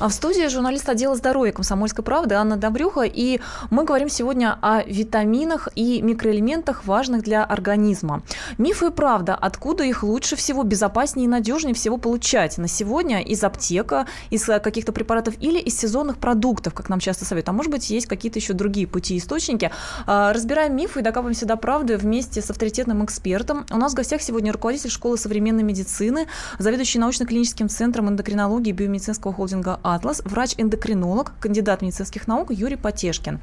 А 0.00 0.08
в 0.08 0.12
студии 0.12 0.46
журналист 0.46 0.88
отдела 0.88 1.16
здоровья 1.16 1.50
комсомольской 1.50 2.04
правды 2.04 2.36
Анна 2.36 2.56
Добрюха. 2.56 3.02
И 3.02 3.40
мы 3.70 3.84
говорим 3.84 4.08
сегодня 4.08 4.56
о 4.62 4.84
витаминах 4.84 5.68
и 5.74 6.00
микроэлементах, 6.02 6.84
важных 6.84 7.24
для 7.24 7.42
организма. 7.42 8.22
Мифы 8.58 8.86
и 8.86 8.90
правда, 8.90 9.34
откуда 9.34 9.82
их 9.82 10.04
лучше 10.04 10.36
всего, 10.36 10.62
безопаснее 10.62 11.24
и 11.24 11.28
надежнее 11.28 11.74
всего 11.74 11.96
получать 11.96 12.58
на 12.58 12.68
сегодня 12.68 13.20
из 13.22 13.42
аптека, 13.42 14.06
из 14.30 14.48
э, 14.48 14.60
каких-то 14.60 14.92
препаратов 14.92 15.34
или 15.40 15.58
из 15.58 15.76
сезонных 15.76 16.18
продуктов, 16.18 16.74
как 16.74 16.88
нам 16.88 17.00
часто 17.00 17.24
советуют. 17.24 17.48
А 17.48 17.52
может 17.52 17.72
быть, 17.72 17.90
есть 17.90 18.06
какие-то 18.06 18.38
еще 18.38 18.52
другие 18.52 18.86
пути 18.86 19.16
и 19.16 19.18
источники. 19.18 19.72
А, 20.06 20.32
разбираем 20.32 20.76
мифы 20.76 21.00
и 21.00 21.02
докапываемся 21.02 21.44
до 21.44 21.56
правды 21.56 21.96
вместе 21.96 22.40
с 22.40 22.48
авторитетным 22.48 23.04
экспертом. 23.04 23.66
У 23.72 23.76
нас 23.76 23.94
в 23.94 23.96
гостях 23.96 24.22
сегодня 24.22 24.52
руководитель 24.52 24.90
школы 24.90 25.18
современной 25.18 25.64
медицины, 25.64 26.28
заведующий 26.60 27.00
научно-клиническим 27.00 27.68
центром 27.68 28.08
эндокринологии 28.10 28.70
биомедицинского 28.70 29.32
холдинга 29.32 29.80
«Атлас», 29.94 30.22
врач-эндокринолог, 30.24 31.32
кандидат 31.40 31.82
медицинских 31.82 32.26
наук 32.26 32.50
Юрий 32.50 32.76
Потешкин. 32.76 33.40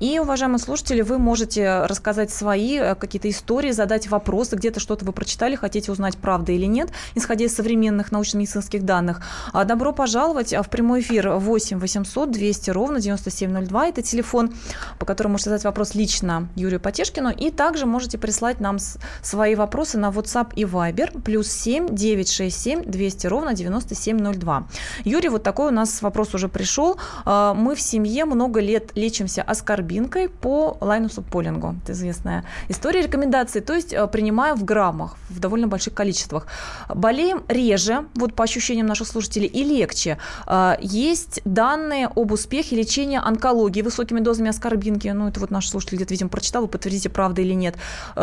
И, 0.00 0.18
уважаемые 0.18 0.58
слушатели, 0.58 1.02
вы 1.02 1.18
можете 1.18 1.82
рассказать 1.84 2.30
свои 2.30 2.78
э, 2.78 2.94
какие-то 2.94 3.28
истории, 3.28 3.70
задать 3.70 4.08
вопросы, 4.08 4.56
где-то 4.56 4.80
что-то 4.80 5.04
вы 5.04 5.12
прочитали, 5.12 5.54
хотите 5.56 5.92
узнать, 5.92 6.16
правда 6.16 6.52
или 6.52 6.66
нет, 6.66 6.90
исходя 7.14 7.44
из 7.44 7.54
современных 7.54 8.12
научно-медицинских 8.12 8.84
данных. 8.84 9.22
А 9.52 9.64
добро 9.64 9.92
пожаловать 9.92 10.52
в 10.52 10.68
прямой 10.68 11.00
эфир 11.00 11.30
8 11.30 11.78
800 11.78 12.30
200 12.30 12.70
ровно 12.70 13.00
9702. 13.00 13.88
Это 13.88 14.02
телефон, 14.02 14.52
по 14.98 15.06
которому 15.06 15.32
можете 15.32 15.50
задать 15.50 15.64
вопрос 15.64 15.94
лично 15.94 16.48
Юрию 16.56 16.80
Потешкину. 16.80 17.30
И 17.30 17.50
также 17.50 17.86
можете 17.86 18.18
прислать 18.18 18.60
нам 18.60 18.78
свои 19.22 19.54
вопросы 19.54 19.98
на 19.98 20.10
WhatsApp 20.10 20.52
и 20.54 20.64
Viber 20.64 21.20
плюс 21.22 21.50
7 21.50 21.94
967 21.94 22.84
200 22.84 23.26
ровно 23.26 23.54
9702. 23.54 24.68
Юрий, 25.04 25.28
вот 25.28 25.42
такой 25.42 25.68
у 25.68 25.70
нас 25.70 25.79
нас 25.80 26.02
вопрос 26.02 26.34
уже 26.34 26.48
пришел. 26.48 26.98
А, 27.24 27.54
мы 27.54 27.74
в 27.74 27.80
семье 27.80 28.24
много 28.24 28.60
лет 28.60 28.92
лечимся 28.94 29.42
аскорбинкой 29.42 30.28
по 30.28 30.76
Лайнусу 30.80 31.22
Полингу. 31.22 31.76
Это 31.82 31.92
известная 31.92 32.44
история 32.68 33.02
рекомендаций. 33.02 33.60
То 33.60 33.74
есть 33.74 33.94
а, 33.94 34.06
принимая 34.06 34.54
в 34.54 34.64
граммах, 34.64 35.16
в 35.28 35.40
довольно 35.40 35.66
больших 35.66 35.94
количествах. 35.94 36.46
Болеем 36.88 37.42
реже, 37.48 38.04
вот 38.14 38.34
по 38.34 38.44
ощущениям 38.44 38.86
наших 38.86 39.08
слушателей, 39.08 39.46
и 39.46 39.64
легче. 39.64 40.18
А, 40.46 40.76
есть 40.80 41.40
данные 41.44 42.08
об 42.14 42.32
успехе 42.32 42.76
лечения 42.76 43.20
онкологии 43.20 43.82
высокими 43.82 44.20
дозами 44.20 44.50
аскорбинки. 44.50 45.08
Ну, 45.08 45.28
это 45.28 45.40
вот 45.40 45.50
наш 45.50 45.68
слушатель 45.68 45.96
где-то, 45.96 46.14
видимо, 46.14 46.30
прочитал. 46.30 46.62
Вы 46.62 46.68
подтвердите, 46.68 47.08
правда 47.08 47.42
или 47.42 47.54
нет. 47.54 47.76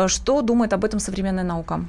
Что 0.06 0.42
думает 0.42 0.72
об 0.72 0.84
этом 0.84 1.00
современная 1.00 1.44
наука? 1.44 1.84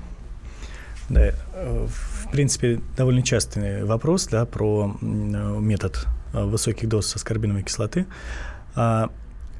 Да, 1.10 1.32
э, 1.54 1.88
в 2.30 2.32
принципе, 2.32 2.80
довольно 2.96 3.24
частый 3.24 3.84
вопрос 3.84 4.28
да, 4.28 4.46
про 4.46 4.96
метод 5.02 6.06
э, 6.32 6.44
высоких 6.44 6.88
доз 6.88 7.16
аскорбиновой 7.16 7.64
кислоты. 7.64 8.06
А, 8.76 9.10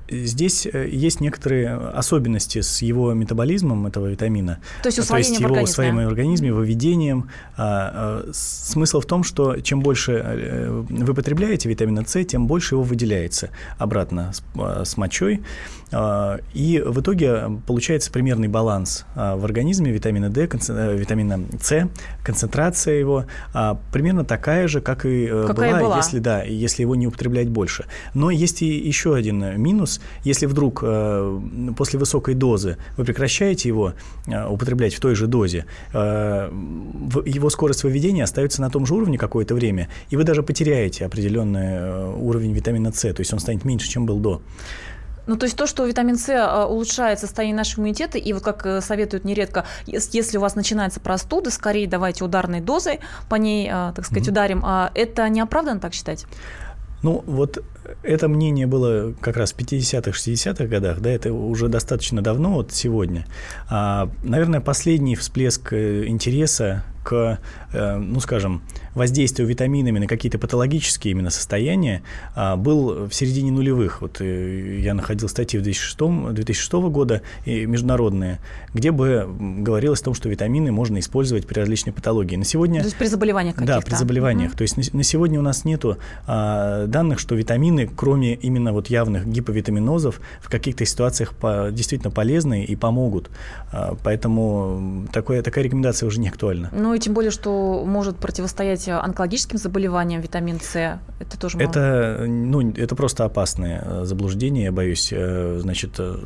здесь 0.08 0.68
э, 0.72 0.88
есть 0.88 1.20
некоторые 1.20 1.76
особенности 1.76 2.62
с 2.62 2.84
его 2.84 3.12
метаболизмом 3.14 3.88
этого 3.88 4.06
витамина. 4.06 4.60
То 4.84 4.90
есть 4.90 5.08
То 5.08 5.18
есть 5.18 5.40
его 5.40 5.60
усвоением 5.62 6.06
в 6.06 6.10
организме, 6.10 6.54
выведением. 6.54 7.32
А, 7.58 8.26
а, 8.28 8.30
смысл 8.34 9.00
в 9.02 9.08
том, 9.08 9.24
что 9.24 9.60
чем 9.62 9.80
больше 9.80 10.22
э, 10.24 10.84
вы 10.90 11.14
потребляете 11.16 11.70
витамина 11.70 12.06
С, 12.06 12.24
тем 12.24 12.46
больше 12.46 12.76
его 12.76 12.84
выделяется 12.84 13.50
обратно 13.80 14.32
с 14.56 14.96
мочой. 14.96 15.42
И 15.92 16.84
в 16.86 17.02
итоге 17.02 17.44
получается 17.66 18.12
примерный 18.12 18.48
баланс 18.48 19.06
в 19.16 19.44
организме 19.44 19.92
витамина 19.92 20.30
D, 20.30 20.48
витамина 20.48 21.46
С, 21.62 21.90
концентрация 22.24 22.96
его 22.96 23.26
примерно 23.92 24.24
такая 24.24 24.68
же, 24.68 24.82
как 24.82 25.06
и 25.06 25.28
Какая 25.48 25.72
была, 25.72 25.82
была, 25.82 25.98
если 25.98 26.20
да, 26.20 26.44
если 26.44 26.84
его 26.84 26.96
не 26.96 27.08
употреблять 27.08 27.50
больше. 27.50 27.86
Но 28.14 28.30
есть 28.30 28.62
и 28.62 28.68
еще 28.68 29.16
один 29.16 29.60
минус 29.60 30.00
если 30.24 30.46
вдруг 30.46 30.82
э, 30.84 31.40
после 31.76 32.00
высокой 32.00 32.34
дозы 32.34 32.78
вы 32.98 33.06
прекращаете 33.06 33.70
его 33.70 33.94
э, 34.28 34.48
употреблять 34.48 34.94
в 34.94 35.00
той 35.00 35.16
же 35.16 35.28
дозе, 35.28 35.66
э, 35.94 36.52
его 37.26 37.50
скорость 37.50 37.84
выведения 37.84 38.24
остается 38.24 38.62
на 38.62 38.70
том 38.70 38.86
же 38.86 38.94
уровне 38.94 39.18
какое-то 39.18 39.56
время, 39.56 39.90
и 40.10 40.16
вы 40.16 40.24
даже 40.24 40.44
потеряете 40.44 41.06
определенный 41.06 42.14
уровень 42.14 42.54
витамина 42.54 42.92
С, 42.92 43.02
то 43.14 43.22
есть 43.22 43.34
он 43.34 43.40
станет 43.40 43.66
меньше, 43.66 43.88
чем 43.90 44.06
был 44.06 44.20
до. 44.20 44.42
Ну, 45.30 45.38
то 45.38 45.46
есть 45.46 45.56
то, 45.56 45.68
что 45.68 45.86
витамин 45.86 46.18
С 46.18 46.66
улучшает 46.68 47.20
состояние 47.20 47.56
нашего 47.56 47.82
иммунитета, 47.82 48.18
и 48.18 48.34
вот 48.34 48.42
как 48.42 48.84
советуют 48.84 49.26
нередко, 49.26 49.64
если 49.86 50.38
у 50.40 50.42
вас 50.42 50.56
начинается 50.56 51.00
простуда, 51.00 51.52
скорее 51.52 51.88
давайте 51.88 52.24
ударной 52.24 52.62
дозой 52.62 53.00
по 53.30 53.36
ней, 53.36 53.70
так 53.70 54.06
сказать, 54.06 54.28
mm-hmm. 54.28 54.32
ударим. 54.32 54.62
А 54.66 54.92
это 54.96 55.30
не 55.30 55.40
оправданно 55.40 55.80
так 55.80 55.94
считать? 55.94 56.26
Ну, 57.04 57.24
вот 57.28 57.64
это 58.02 58.28
мнение 58.28 58.66
было 58.66 59.14
как 59.22 59.38
раз 59.38 59.54
в 59.54 59.58
50-х, 59.58 60.12
60-х 60.12 60.66
годах, 60.66 61.00
да, 61.00 61.12
это 61.12 61.32
уже 61.32 61.68
достаточно 61.68 62.24
давно, 62.24 62.54
вот 62.54 62.72
сегодня. 62.72 63.28
А, 63.70 64.10
наверное, 64.24 64.62
последний 64.62 65.16
всплеск 65.16 65.74
э, 65.74 66.08
интереса 66.08 66.84
к, 67.04 67.40
э, 67.74 67.98
ну, 67.98 68.20
скажем, 68.20 68.62
воздействию 68.96 69.48
витаминами 69.48 70.00
на 70.00 70.08
какие-то 70.08 70.38
патологические 70.38 71.12
именно 71.12 71.30
состояния 71.30 72.02
а, 72.36 72.56
был 72.56 73.08
в 73.08 73.14
середине 73.14 73.52
нулевых. 73.52 74.02
Вот 74.02 74.22
э, 74.22 74.80
я 74.82 74.94
находил 74.94 75.30
статьи 75.30 75.60
в 75.60 75.64
2006, 75.64 76.34
2006 76.34 76.74
года, 76.90 77.22
и 77.46 77.66
международные, 77.66 78.40
где 78.74 78.92
бы 78.92 79.28
говорилось 79.60 80.02
о 80.02 80.06
том, 80.06 80.14
что 80.14 80.30
витамины 80.30 80.72
можно 80.72 81.00
использовать 81.00 81.48
при 81.48 81.60
различной 81.60 81.94
патологии. 81.94 82.36
На 82.36 82.46
сегодня... 82.46 82.82
То 82.82 82.88
есть 82.88 82.98
при 82.98 83.08
заболеваниях 83.08 83.56
каких-то? 83.56 83.80
Да, 83.80 83.86
при 83.86 83.96
заболеваниях. 83.96 84.52
Угу. 84.52 84.58
То 84.58 84.62
есть 84.64 84.78
на, 84.78 84.84
на 84.98 85.04
сегодня 85.04 85.40
у 85.40 85.44
нас 85.44 85.66
нету 85.66 85.98
а, 86.28 86.88
данных, 86.88 87.20
что 87.20 87.36
витамины, 87.36 87.90
кроме 87.94 88.36
именно 88.36 88.74
вот 88.74 88.88
явных 88.88 89.28
гиповитаминозов, 89.28 90.20
в 90.42 90.50
каких-то 90.50 90.86
ситуациях 90.86 91.34
по, 91.34 91.70
действительно 91.72 92.12
полезны 92.12 92.64
и 92.64 92.76
помогут. 92.76 93.30
А, 93.72 93.96
поэтому 94.04 95.08
такое, 95.12 95.42
такая 95.42 95.64
рекомендация 95.64 96.08
уже 96.08 96.20
не 96.20 96.30
актуальна. 96.30 96.70
Ну 96.74 96.94
и 96.94 96.99
тем 97.00 97.14
более, 97.14 97.32
что 97.32 97.84
может 97.86 98.18
противостоять 98.18 98.88
онкологическим 98.88 99.58
заболеваниям 99.58 100.22
витамин 100.22 100.60
С. 100.60 101.00
Это 101.20 101.40
тоже 101.40 101.58
мало. 101.58 101.70
Это, 101.70 102.26
ну, 102.28 102.72
это 102.72 102.96
просто 102.96 103.26
опасное 103.26 103.84
э, 103.86 104.06
заблуждение, 104.06 104.66
я 104.66 104.72
боюсь. 104.72 105.10
Э, 105.12 105.60
значит, 105.62 105.96
э, 106.00 106.18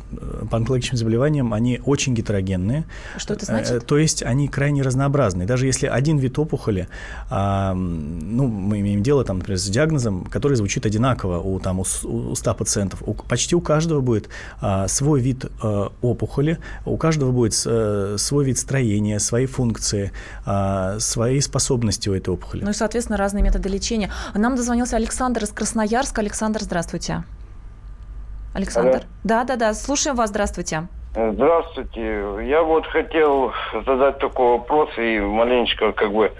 по 0.50 0.56
онкологическим 0.56 0.98
заболеваниям 0.98 1.52
они 1.52 1.80
очень 1.84 2.14
гетерогенные. 2.14 2.84
Что 3.16 3.34
это 3.34 3.46
значит? 3.46 3.86
То 3.86 3.98
есть 3.98 4.22
они 4.22 4.48
крайне 4.48 4.82
разнообразны. 4.82 5.46
Даже 5.46 5.66
если 5.66 5.86
один 5.86 6.18
вид 6.18 6.38
опухоли, 6.38 6.88
а, 7.30 7.74
ну, 7.74 8.46
мы 8.46 8.80
имеем 8.80 9.02
дело, 9.02 9.24
там, 9.24 9.38
например, 9.38 9.58
с 9.58 9.68
диагнозом, 9.68 10.24
который 10.24 10.56
звучит 10.56 10.86
одинаково 10.86 11.38
у, 11.38 11.58
там, 11.60 11.80
у, 11.80 11.84
у 12.04 12.34
100 12.34 12.54
пациентов, 12.54 13.02
у, 13.06 13.14
почти 13.14 13.56
у 13.56 13.60
каждого 13.60 14.00
будет 14.00 14.28
а, 14.60 14.88
свой 14.88 15.20
вид 15.20 15.46
а, 15.62 15.92
опухоли, 16.02 16.58
у 16.84 16.96
каждого 16.96 17.32
будет 17.32 17.60
а, 17.66 18.16
свой 18.18 18.44
вид 18.44 18.58
строения, 18.58 19.18
свои 19.18 19.46
функции, 19.46 20.12
а, 20.54 20.98
свои 21.00 21.40
способности 21.40 22.08
у 22.08 22.14
этой 22.14 22.30
опухоли. 22.30 22.62
Ну 22.62 22.70
и, 22.70 22.74
соответственно, 22.74 23.18
разные 23.18 23.42
методы 23.42 23.68
лечения. 23.68 24.10
Нам 24.34 24.54
дозвонился 24.56 24.96
Александр 24.96 25.44
из 25.44 25.52
Красноярска. 25.52 26.20
Александр, 26.20 26.60
здравствуйте. 26.62 27.24
Александр. 28.54 28.90
Алло. 28.90 29.00
Да, 29.24 29.44
да, 29.44 29.56
да. 29.56 29.74
Слушаем 29.74 30.16
вас. 30.16 30.30
Здравствуйте. 30.30 30.86
Здравствуйте. 31.14 32.46
Я 32.48 32.62
вот 32.62 32.86
хотел 32.86 33.52
задать 33.86 34.18
такой 34.18 34.58
вопрос 34.58 34.90
и 34.96 35.18
маленечко 35.18 35.92
как 35.92 36.12
бы 36.12 36.32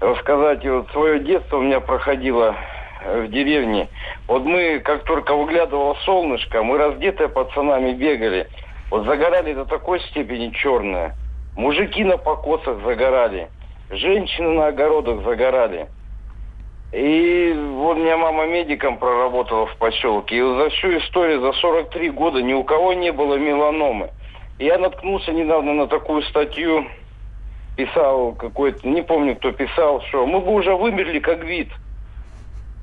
рассказать. 0.00 0.64
Вот 0.64 0.88
свое 0.92 1.20
детство 1.24 1.56
у 1.56 1.62
меня 1.62 1.80
проходило 1.80 2.54
в 3.04 3.28
деревне. 3.28 3.88
Вот 4.26 4.44
мы, 4.44 4.80
как 4.84 5.04
только 5.04 5.34
выглядывало 5.34 5.96
солнышко, 6.04 6.62
мы 6.62 6.78
раздетые 6.78 7.28
пацанами 7.28 7.92
бегали. 7.92 8.48
Вот 8.90 9.04
загорали 9.06 9.54
до 9.54 9.64
такой 9.64 10.00
степени 10.10 10.50
черные. 10.50 11.14
Мужики 11.58 12.04
на 12.04 12.16
покосах 12.16 12.80
загорали. 12.84 13.48
Женщины 13.90 14.50
на 14.50 14.68
огородах 14.68 15.24
загорали. 15.24 15.88
И 16.92 17.52
вот 17.52 17.96
у 17.96 18.00
меня 18.00 18.16
мама 18.16 18.46
медиком 18.46 18.96
проработала 18.96 19.66
в 19.66 19.76
поселке. 19.76 20.36
И 20.36 20.40
за 20.40 20.70
всю 20.70 20.98
историю, 20.98 21.40
за 21.40 21.52
43 21.54 22.10
года 22.10 22.40
ни 22.42 22.52
у 22.52 22.62
кого 22.62 22.92
не 22.92 23.10
было 23.10 23.34
меланомы. 23.34 24.10
Я 24.60 24.78
наткнулся 24.78 25.32
недавно 25.32 25.74
на 25.74 25.88
такую 25.88 26.22
статью, 26.22 26.86
писал 27.76 28.34
какой-то, 28.34 28.86
не 28.88 29.02
помню, 29.02 29.34
кто 29.34 29.50
писал, 29.50 30.00
что 30.02 30.26
мы 30.26 30.38
бы 30.38 30.52
уже 30.52 30.76
вымерли 30.76 31.18
как 31.18 31.42
вид. 31.42 31.70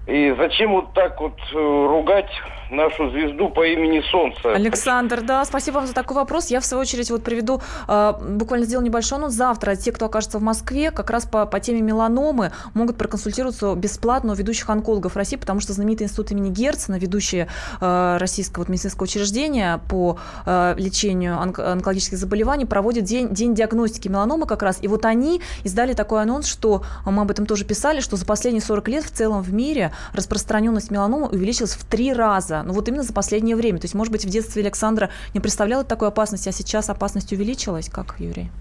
И 0.08 0.36
зачем 0.38 0.74
вот 0.74 0.94
так 0.94 1.20
вот 1.20 1.34
э, 1.52 1.56
ругать 1.56 2.30
нашу 2.70 3.10
звезду 3.10 3.50
по 3.50 3.66
имени 3.66 4.02
Солнце. 4.12 4.54
Александр, 4.54 5.22
да, 5.22 5.44
спасибо 5.46 5.76
вам 5.76 5.88
за 5.88 5.94
такой 5.94 6.16
вопрос. 6.16 6.48
Я, 6.48 6.60
в 6.60 6.66
свою 6.66 6.82
очередь, 6.82 7.10
вот 7.12 7.24
приведу, 7.24 7.62
э, 7.88 8.14
буквально 8.30 8.66
сделал 8.66 8.84
небольшой 8.84 9.18
анонс. 9.18 9.34
Завтра 9.34 9.76
те, 9.76 9.92
кто 9.92 10.06
окажется 10.06 10.40
в 10.40 10.42
Москве, 10.42 10.92
как 10.92 11.10
раз 11.10 11.26
по, 11.26 11.46
по 11.46 11.60
теме 11.60 11.82
меланомы, 11.82 12.52
могут 12.74 12.98
проконсультироваться 12.98 13.74
бесплатно 13.76 14.34
у 14.34 14.36
ведущих 14.36 14.70
онкологов 14.70 15.16
России, 15.16 15.38
потому 15.38 15.60
что 15.60 15.74
знаменитый 15.74 16.06
институт 16.06 16.32
имени 16.32 16.50
Герцена, 16.50 16.98
ведущий 16.98 17.48
э, 17.82 18.18
российского 18.20 18.64
вот, 18.64 18.70
медицинского 18.70 19.06
учреждения 19.06 19.80
по 19.90 20.18
э, 20.46 20.76
лечению 20.78 21.36
онк- 21.36 21.62
онкологических 21.62 22.18
заболеваний, 22.18 22.66
проводит 22.66 23.06
день, 23.06 23.30
день 23.30 23.56
диагностики 23.56 24.08
меланомы 24.08 24.46
как 24.46 24.62
раз. 24.62 24.80
И 24.82 24.88
вот 24.88 25.06
они 25.06 25.42
издали 25.64 25.94
такой 25.94 26.22
анонс, 26.22 26.48
что 26.48 26.84
мы 27.06 27.24
об 27.24 27.32
этом 27.32 27.46
тоже 27.46 27.66
писали, 27.66 28.02
что 28.02 28.18
за 28.18 28.26
последние 28.26 28.62
40 28.62 28.88
лет 28.88 29.04
в 29.04 29.12
целом 29.12 29.42
в 29.42 29.54
мире 29.54 29.92
распространенность 30.14 30.92
меланомы 30.92 31.28
увеличилась 31.28 31.74
в 31.74 31.86
три 31.86 32.14
раза. 32.14 32.64
Ну 32.64 32.74
вот 32.74 32.88
именно 32.88 33.04
за 33.04 33.14
последнее 33.14 33.56
время. 33.56 33.80
То 33.80 33.86
есть, 33.86 33.96
может 33.96 34.12
быть, 34.12 34.26
в 34.26 34.30
детстве 34.30 34.62
Александра 34.64 35.10
не 35.34 35.40
представляла 35.40 35.84
такой 35.84 36.08
опасности, 36.08 36.50
а 36.50 36.52
сейчас 36.52 36.90
опасность 36.90 37.32
увеличилась, 37.34 37.90
как, 37.90 38.16
Юрий? 38.20 38.52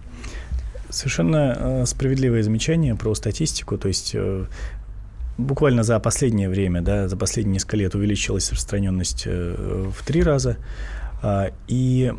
Совершенно 0.90 1.56
э, 1.56 1.86
справедливое 1.86 2.42
замечание 2.42 2.94
про 2.94 3.14
статистику. 3.14 3.78
То 3.78 3.88
есть 3.88 4.12
э, 4.14 4.44
буквально 5.38 5.82
за 5.82 5.98
последнее 5.98 6.48
время, 6.48 6.82
да, 6.82 7.08
за 7.08 7.16
последние 7.16 7.54
несколько 7.54 7.76
лет 7.76 7.94
увеличилась 7.94 8.50
распространенность 8.50 9.24
э, 9.26 9.90
в 9.92 10.04
три 10.04 10.22
раза. 10.22 10.56
А, 11.22 11.50
и 11.68 12.12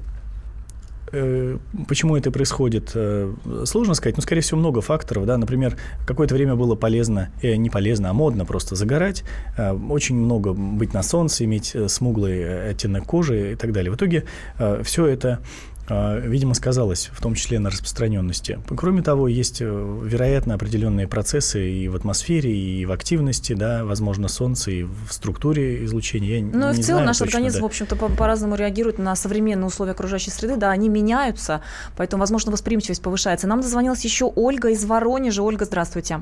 Почему 1.11 2.17
это 2.17 2.31
происходит? 2.31 2.91
Э, 2.95 3.33
сложно 3.65 3.93
сказать, 3.93 4.17
но, 4.17 4.23
скорее 4.23 4.41
всего, 4.41 4.59
много 4.59 4.81
факторов. 4.81 5.25
Да? 5.25 5.37
Например, 5.37 5.77
какое-то 6.05 6.33
время 6.33 6.55
было 6.55 6.75
полезно, 6.75 7.29
э, 7.41 7.55
не 7.55 7.69
полезно, 7.69 8.09
а 8.09 8.13
модно 8.13 8.45
просто 8.45 8.75
загорать, 8.75 9.23
э, 9.57 9.71
очень 9.71 10.15
много 10.15 10.53
быть 10.53 10.93
на 10.93 11.03
солнце, 11.03 11.45
иметь 11.45 11.75
э, 11.75 11.87
смуглый 11.87 12.39
э, 12.39 12.69
оттенок 12.71 13.05
кожи 13.05 13.53
и 13.53 13.55
так 13.55 13.71
далее. 13.71 13.91
В 13.91 13.95
итоге 13.95 14.25
э, 14.57 14.81
все 14.83 15.05
это 15.05 15.39
видимо, 15.89 16.53
сказалось, 16.53 17.09
в 17.13 17.21
том 17.21 17.35
числе 17.35 17.59
на 17.59 17.69
распространенности. 17.69 18.59
Кроме 18.75 19.01
того, 19.01 19.27
есть, 19.27 19.61
э, 19.61 19.65
вероятно, 19.65 20.55
определенные 20.55 21.07
процессы 21.07 21.69
и 21.69 21.87
в 21.87 21.95
атмосфере, 21.95 22.51
и 22.51 22.85
в 22.85 22.91
активности, 22.91 23.53
да, 23.53 23.83
возможно, 23.85 24.27
Солнце, 24.27 24.71
и 24.71 24.83
в 24.83 25.11
структуре 25.11 25.85
излучения. 25.85 26.39
Я 26.39 26.43
ну 26.45 26.69
и 26.71 26.73
в 26.73 26.79
целом 26.79 26.83
знаю 26.85 27.05
наш 27.05 27.17
точно, 27.19 27.37
организм, 27.37 27.57
да. 27.59 27.61
в 27.63 27.65
общем-то, 27.65 27.95
по- 27.95 28.09
по-разному 28.09 28.55
реагирует 28.55 28.97
на 28.97 29.15
современные 29.15 29.67
условия 29.67 29.91
окружающей 29.91 30.31
среды, 30.31 30.55
да, 30.57 30.71
они 30.71 30.89
меняются, 30.89 31.61
поэтому, 31.95 32.21
возможно, 32.21 32.51
восприимчивость 32.51 33.03
повышается. 33.03 33.47
Нам 33.47 33.61
дозвонилась 33.61 34.03
еще 34.03 34.25
Ольга 34.35 34.69
из 34.69 34.83
Воронежа. 34.85 35.43
Ольга, 35.43 35.65
здравствуйте. 35.65 36.21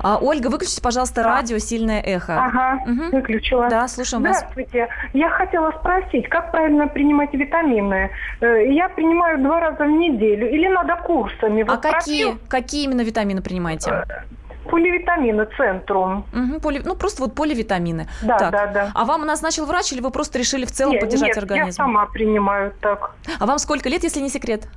А, 0.00 0.18
Ольга, 0.20 0.48
выключите, 0.48 0.82
пожалуйста, 0.82 1.22
радио 1.22 1.58
«Сильное 1.58 2.00
эхо». 2.00 2.44
Ага, 2.44 2.80
Мгм. 2.86 3.10
выключила. 3.10 3.68
Да, 3.68 3.86
слушаем 3.88 4.22
вас. 4.24 4.38
Здравствуйте. 4.38 4.88
Я 5.12 5.30
хотела 5.30 5.70
спросить, 5.78 6.28
как 6.28 6.50
правильно 6.50 6.88
принимать 6.88 7.32
витамины? 7.34 7.67
Э, 7.76 8.72
Я 8.72 8.88
принимаю 8.88 9.38
два 9.38 9.60
раза 9.60 9.84
в 9.84 9.90
неделю 9.90 10.48
или 10.50 10.68
надо 10.68 10.96
курсами? 11.06 11.62
А 11.62 11.72
Вот 11.72 11.80
какие, 11.82 12.24
пропил 12.24 12.48
какие 12.48 12.84
именно 12.84 13.02
витамины 13.04 13.42
принимаете? 13.42 14.04
Поливитамины 14.70 15.46
Центрум. 15.56 16.24
Мгм, 16.32 16.60
поли- 16.60 16.82
Ну, 16.84 16.94
просто 16.94 17.22
вот 17.22 17.34
поливитамины. 17.34 18.06
Да, 18.22 18.38
Так. 18.38 18.50
да, 18.52 18.66
да. 18.66 18.90
А 18.94 19.04
вам 19.04 19.24
назначил 19.26 19.66
врач 19.66 19.92
или 19.92 20.00
вы 20.02 20.10
просто 20.10 20.38
решили 20.38 20.64
в 20.66 20.70
целом 20.70 20.92
Нет, 20.92 21.00
поддержать 21.00 21.28
нет, 21.28 21.36
я 21.36 21.42
организм? 21.42 21.76
сама 21.76 22.06
принимаю 22.06 22.72
так. 22.80 23.12
А 23.40 23.46
вам 23.46 23.58
сколько 23.58 23.88
лет, 23.88 24.04
если 24.04 24.20
не 24.22 24.28
секрет? 24.28 24.68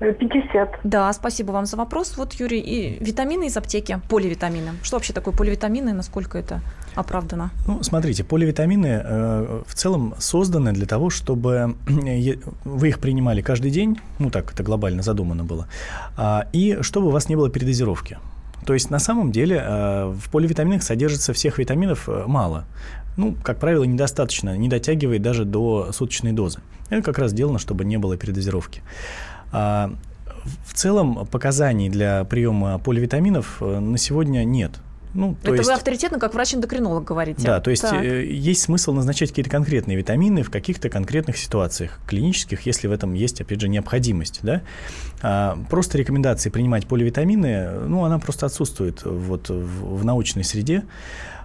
Э, 0.00 0.12
50. 0.12 0.78
Да, 0.84 1.12
спасибо 1.12 1.52
вам 1.52 1.66
за 1.66 1.76
вопрос. 1.76 2.16
Вот, 2.18 2.32
Юрий, 2.34 2.60
и 2.60 3.04
витамины 3.04 3.46
из 3.46 3.56
аптеки, 3.56 3.98
поливитамины. 4.10 4.70
Что 4.82 4.96
вообще 4.96 5.12
такое 5.12 5.34
поливитамины, 5.34 5.92
насколько 5.92 6.38
это 6.38 6.60
оправдано? 6.96 7.50
Ну, 7.66 7.82
смотрите, 7.82 8.24
поливитамины 8.24 9.02
э, 9.04 9.62
в 9.66 9.74
целом 9.74 10.14
созданы 10.18 10.72
для 10.72 10.86
того, 10.86 11.10
чтобы 11.10 11.76
е- 11.88 12.38
вы 12.64 12.88
их 12.88 12.98
принимали 12.98 13.42
каждый 13.42 13.70
день, 13.70 13.98
ну 14.18 14.30
так 14.30 14.52
это 14.52 14.62
глобально 14.62 15.02
задумано 15.02 15.44
было, 15.44 15.68
а, 16.16 16.48
и 16.52 16.78
чтобы 16.80 17.08
у 17.08 17.10
вас 17.10 17.28
не 17.28 17.36
было 17.36 17.50
передозировки. 17.50 18.18
То 18.66 18.74
есть 18.74 18.90
на 18.90 18.98
самом 18.98 19.30
деле 19.30 19.62
э, 19.64 20.14
в 20.18 20.30
поливитаминах 20.30 20.82
содержится 20.82 21.32
всех 21.32 21.58
витаминов 21.58 22.08
э, 22.08 22.24
мало. 22.26 22.64
Ну, 23.16 23.34
как 23.42 23.58
правило, 23.58 23.84
недостаточно, 23.84 24.56
не 24.56 24.68
дотягивает 24.68 25.22
даже 25.22 25.44
до 25.44 25.92
суточной 25.92 26.32
дозы. 26.32 26.58
Это 26.90 27.02
как 27.02 27.18
раз 27.18 27.30
сделано, 27.30 27.58
чтобы 27.58 27.84
не 27.84 27.96
было 27.96 28.16
передозировки. 28.16 28.82
А, 29.52 29.92
в 30.66 30.74
целом 30.74 31.26
показаний 31.26 31.88
для 31.88 32.24
приема 32.24 32.78
поливитаминов 32.78 33.58
э, 33.60 33.78
на 33.78 33.98
сегодня 33.98 34.44
нет. 34.44 34.72
Ну, 35.16 35.34
то 35.34 35.48
это 35.48 35.56
есть... 35.56 35.68
вы 35.68 35.74
авторитетно, 35.74 36.18
как 36.18 36.34
врач-эндокринолог, 36.34 37.04
говорите. 37.04 37.42
Да, 37.42 37.60
то 37.60 37.70
есть 37.70 37.82
Так. 37.82 38.04
э, 38.04 38.26
есть 38.26 38.62
смысл 38.62 38.92
назначать 38.92 39.30
какие-то 39.30 39.50
конкретные 39.50 39.96
витамины 39.96 40.42
в 40.42 40.50
каких-то 40.50 40.90
конкретных 40.90 41.38
ситуациях 41.38 41.98
клинических, 42.06 42.66
если 42.66 42.86
в 42.86 42.92
этом 42.92 43.14
есть, 43.14 43.40
опять 43.40 43.60
же, 43.60 43.68
необходимость. 43.68 44.40
Да? 44.42 44.62
А, 45.22 45.58
просто 45.70 45.98
рекомендации 45.98 46.50
принимать 46.50 46.86
поливитамины, 46.86 47.70
ну, 47.86 48.04
она 48.04 48.18
просто 48.18 48.46
отсутствует 48.46 49.02
вот 49.04 49.48
в, 49.48 49.96
в 49.96 50.04
научной 50.04 50.44
среде. 50.44 50.84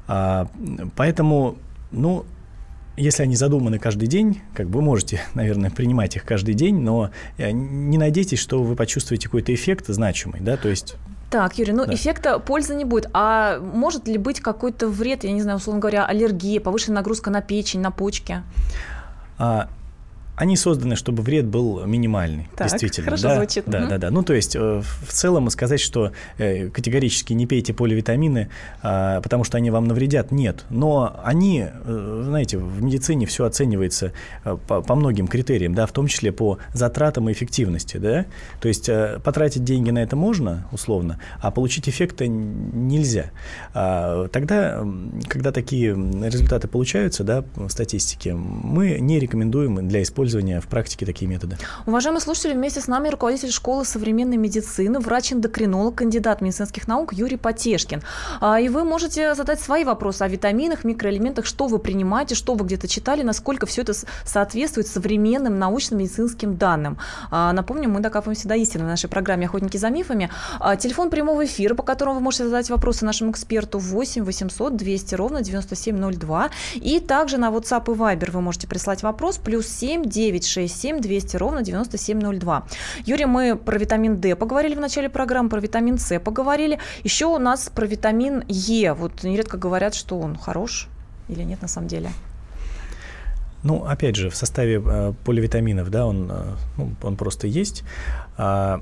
А, 0.07 0.47
поэтому, 0.95 1.57
ну, 1.91 2.25
если 2.97 3.23
они 3.23 3.35
задуманы 3.35 3.79
каждый 3.79 4.07
день, 4.07 4.41
как 4.53 4.69
бы 4.69 4.79
вы 4.79 4.81
можете, 4.81 5.21
наверное, 5.33 5.69
принимать 5.69 6.15
их 6.15 6.25
каждый 6.25 6.55
день, 6.55 6.79
но 6.79 7.11
э, 7.37 7.51
не 7.51 7.97
надейтесь, 7.97 8.39
что 8.39 8.61
вы 8.61 8.75
почувствуете 8.75 9.27
какой-то 9.27 9.53
эффект 9.53 9.87
значимый, 9.87 10.41
да, 10.41 10.57
то 10.57 10.67
есть 10.67 10.95
Так, 11.31 11.57
Юрий, 11.57 11.71
ну 11.71 11.85
Да. 11.85 11.93
эффекта 11.93 12.39
пользы 12.39 12.75
не 12.75 12.83
будет. 12.83 13.09
А 13.13 13.57
может 13.59 14.05
ли 14.05 14.17
быть 14.17 14.41
какой-то 14.41 14.89
вред, 14.89 15.23
я 15.23 15.31
не 15.31 15.41
знаю, 15.41 15.57
условно 15.59 15.79
говоря, 15.79 16.05
аллергия, 16.05 16.59
повышенная 16.59 16.97
нагрузка 16.97 17.29
на 17.29 17.41
печень, 17.41 17.79
на 17.79 17.89
почки? 17.89 18.43
А, 19.39 19.69
они 20.35 20.55
созданы, 20.55 20.95
чтобы 20.95 21.21
вред 21.23 21.45
был 21.45 21.85
минимальный, 21.85 22.47
Так, 22.55 22.69
действительно. 22.69 23.05
хорошо 23.05 23.23
да, 23.23 23.35
звучит. 23.35 23.63
Да, 23.67 23.79
Мгм. 23.81 23.89
да, 23.89 23.97
да. 23.97 24.11
Ну, 24.11 24.23
то 24.23 24.33
есть, 24.33 24.55
э, 24.55 24.81
в 24.81 25.11
целом 25.11 25.49
сказать, 25.49 25.79
что 25.79 26.11
э, 26.37 26.69
категорически 26.69 27.33
не 27.33 27.45
пейте 27.45 27.73
поливитамины, 27.73 28.49
а, 28.81 29.21
потому 29.21 29.43
что 29.43 29.57
они 29.57 29.69
вам 29.69 29.85
навредят, 29.87 30.31
нет. 30.31 30.65
Но 30.69 31.19
они, 31.23 31.65
э, 31.69 32.21
знаете, 32.25 32.57
в 32.57 32.81
медицине 32.81 33.25
все 33.25 33.45
оценивается 33.45 34.13
по, 34.67 34.81
по 34.81 34.95
многим 34.95 35.27
критериям, 35.27 35.75
да, 35.75 35.85
в 35.85 35.91
том 35.91 36.07
числе 36.07 36.31
по 36.31 36.57
затратам 36.73 37.29
и 37.29 37.33
эффективности, 37.33 37.97
да. 37.97 38.25
То 38.61 38.67
есть, 38.67 38.89
потратить 39.23 39.63
деньги 39.63 39.91
на 39.91 39.99
это 39.99 40.15
можно, 40.15 40.67
условно, 40.71 41.19
а 41.39 41.51
получить 41.51 41.87
эффекта 41.89 42.27
нельзя. 42.27 43.31
А, 43.73 44.27
Тогда, 44.29 44.83
когда 45.27 45.51
такие 45.51 45.91
результаты 45.91 46.67
получаются, 46.67 47.23
да, 47.23 47.43
в 47.55 47.69
статистике, 47.69 48.33
мы 48.33 48.99
не 48.99 49.19
рекомендуем 49.19 49.87
для 49.87 50.01
использования 50.01 50.20
в 50.61 50.67
практике 50.67 51.05
такие 51.05 51.27
методы. 51.27 51.57
Уважаемые 51.85 52.21
слушатели, 52.21 52.53
вместе 52.53 52.79
с 52.79 52.87
нами 52.87 53.09
руководитель 53.09 53.51
школы 53.51 53.85
современной 53.85 54.37
медицины, 54.37 54.99
врач-эндокринолог, 54.99 55.95
кандидат 55.95 56.41
медицинских 56.41 56.87
наук 56.87 57.13
Юрий 57.13 57.37
Потешкин. 57.37 58.01
А, 58.39 58.59
И 58.59 58.69
вы 58.69 58.83
можете 58.83 59.33
задать 59.35 59.59
свои 59.59 59.83
вопросы 59.83 60.21
о 60.23 60.27
витаминах, 60.27 60.83
микроэлементах, 60.83 61.45
что 61.45 61.67
вы 61.67 61.79
принимаете, 61.79 62.35
что 62.35 62.53
вы 62.53 62.65
где-то 62.65 62.87
читали, 62.87 63.23
насколько 63.23 63.65
все 63.65 63.81
это 63.81 63.93
соответствует 64.25 64.87
современным 64.87 65.57
научно-медицинским 65.57 66.55
данным. 66.57 66.97
А, 67.31 67.51
Напомню, 67.53 67.89
мы 67.89 67.99
докапываемся 67.99 68.47
до 68.47 68.55
истины 68.55 68.83
в 68.83 68.87
нашей 68.87 69.09
программе 69.09 69.47
«Охотники 69.47 69.77
за 69.77 69.89
мифами». 69.89 70.29
А, 70.59 70.75
Телефон 70.75 71.09
прямого 71.09 71.45
эфира, 71.45 71.73
по 71.75 71.83
которому 71.83 72.15
вы 72.15 72.21
можете 72.21 72.45
задать 72.45 72.69
вопросы 72.69 73.05
нашему 73.05 73.31
эксперту 73.31 73.79
8 73.79 74.23
800 74.23 74.75
200 74.75 75.15
ровно 75.15 75.41
9702. 75.41 76.49
И 76.75 76.99
также 76.99 77.37
на 77.37 77.49
WhatsApp 77.49 77.91
и 77.91 77.97
Viber 77.97 78.31
вы 78.31 78.41
можете 78.41 78.67
прислать 78.67 79.03
вопрос 79.03 79.37
плюс 79.37 79.67
7 79.67 80.10
967 80.11 80.99
200 80.99 81.37
ровно 81.37 81.61
9702. 81.61 82.65
Юрий, 83.05 83.25
мы 83.25 83.55
про 83.55 83.77
витамин 83.77 84.19
D 84.19 84.35
поговорили 84.35 84.75
в 84.75 84.79
начале 84.79 85.09
программы, 85.09 85.49
про 85.49 85.59
витамин 85.59 85.97
С 85.97 86.19
поговорили. 86.19 86.79
Еще 87.03 87.25
у 87.25 87.39
нас 87.39 87.69
про 87.73 87.85
витамин 87.85 88.43
Е. 88.47 88.93
Вот 88.93 89.23
нередко 89.23 89.57
говорят, 89.57 89.95
что 89.95 90.19
он 90.19 90.35
хорош 90.35 90.87
или 91.29 91.43
нет 91.43 91.61
на 91.61 91.67
самом 91.67 91.87
деле. 91.87 92.09
Ну, 93.63 93.85
опять 93.85 94.15
же, 94.15 94.29
в 94.29 94.35
составе 94.35 94.81
э, 94.83 95.13
поливитаминов, 95.23 95.89
да, 95.89 96.05
он, 96.05 96.31
э, 96.31 96.43
ну, 96.77 96.89
он 97.03 97.15
просто 97.15 97.47
есть. 97.47 97.83
А, 98.37 98.81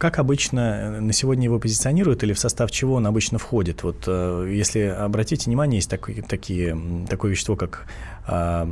как 0.00 0.18
обычно 0.18 0.98
на 1.00 1.12
сегодня 1.12 1.44
его 1.44 1.58
позиционируют 1.58 2.22
или 2.22 2.32
в 2.32 2.38
состав 2.38 2.70
чего 2.70 2.94
он 2.94 3.06
обычно 3.06 3.38
входит? 3.38 3.82
Вот 3.82 4.08
если 4.08 4.80
обратите 4.80 5.44
внимание, 5.44 5.76
есть 5.76 5.90
такой, 5.90 6.22
такие, 6.22 7.06
такое 7.06 7.32
вещество, 7.32 7.54
как 7.54 7.86
а, 8.26 8.62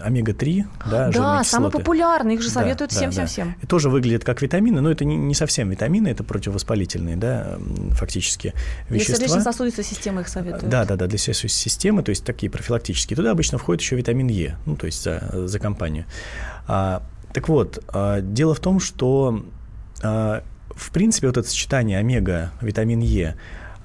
омега-3, 0.00 0.64
да, 0.90 1.10
Да, 1.10 1.44
самый 1.44 1.70
популярный, 1.70 2.34
их 2.34 2.42
же 2.42 2.50
советуют 2.50 2.90
да, 2.90 2.96
всем-всем-всем. 2.96 3.48
Да, 3.48 3.54
да. 3.62 3.68
тоже 3.68 3.90
выглядит 3.90 4.24
как 4.24 4.42
витамины, 4.42 4.80
но 4.80 4.90
это 4.90 5.04
не, 5.04 5.16
не 5.16 5.34
совсем 5.34 5.70
витамины, 5.70 6.08
это 6.08 6.24
противовоспалительные, 6.24 7.16
да, 7.16 7.58
фактически 7.92 8.52
вещества. 8.88 9.18
Для 9.18 9.28
сердечно-сосудистой 9.28 9.84
системы 9.84 10.22
их 10.22 10.28
советуют. 10.28 10.68
Да, 10.68 10.84
да, 10.84 10.96
да, 10.96 11.06
для 11.06 11.18
сердечно 11.18 11.48
системы, 11.48 12.02
то 12.02 12.10
есть 12.10 12.24
такие 12.24 12.50
профилактические. 12.50 13.16
Туда 13.16 13.30
обычно 13.30 13.58
входит 13.58 13.82
еще 13.82 13.94
витамин 13.94 14.26
Е, 14.26 14.56
ну, 14.66 14.76
то 14.76 14.86
есть 14.86 15.04
за, 15.04 15.46
за 15.46 15.58
компанию. 15.60 16.06
А, 16.66 17.02
так 17.32 17.48
вот, 17.48 17.84
а, 17.88 18.20
дело 18.20 18.54
в 18.54 18.60
том, 18.60 18.80
что 18.80 19.44
а, 20.02 20.42
в 20.76 20.90
принципе 20.90 21.26
вот 21.26 21.36
это 21.36 21.48
сочетание 21.48 21.98
омега, 21.98 22.52
витамин 22.60 23.00
Е, 23.00 23.34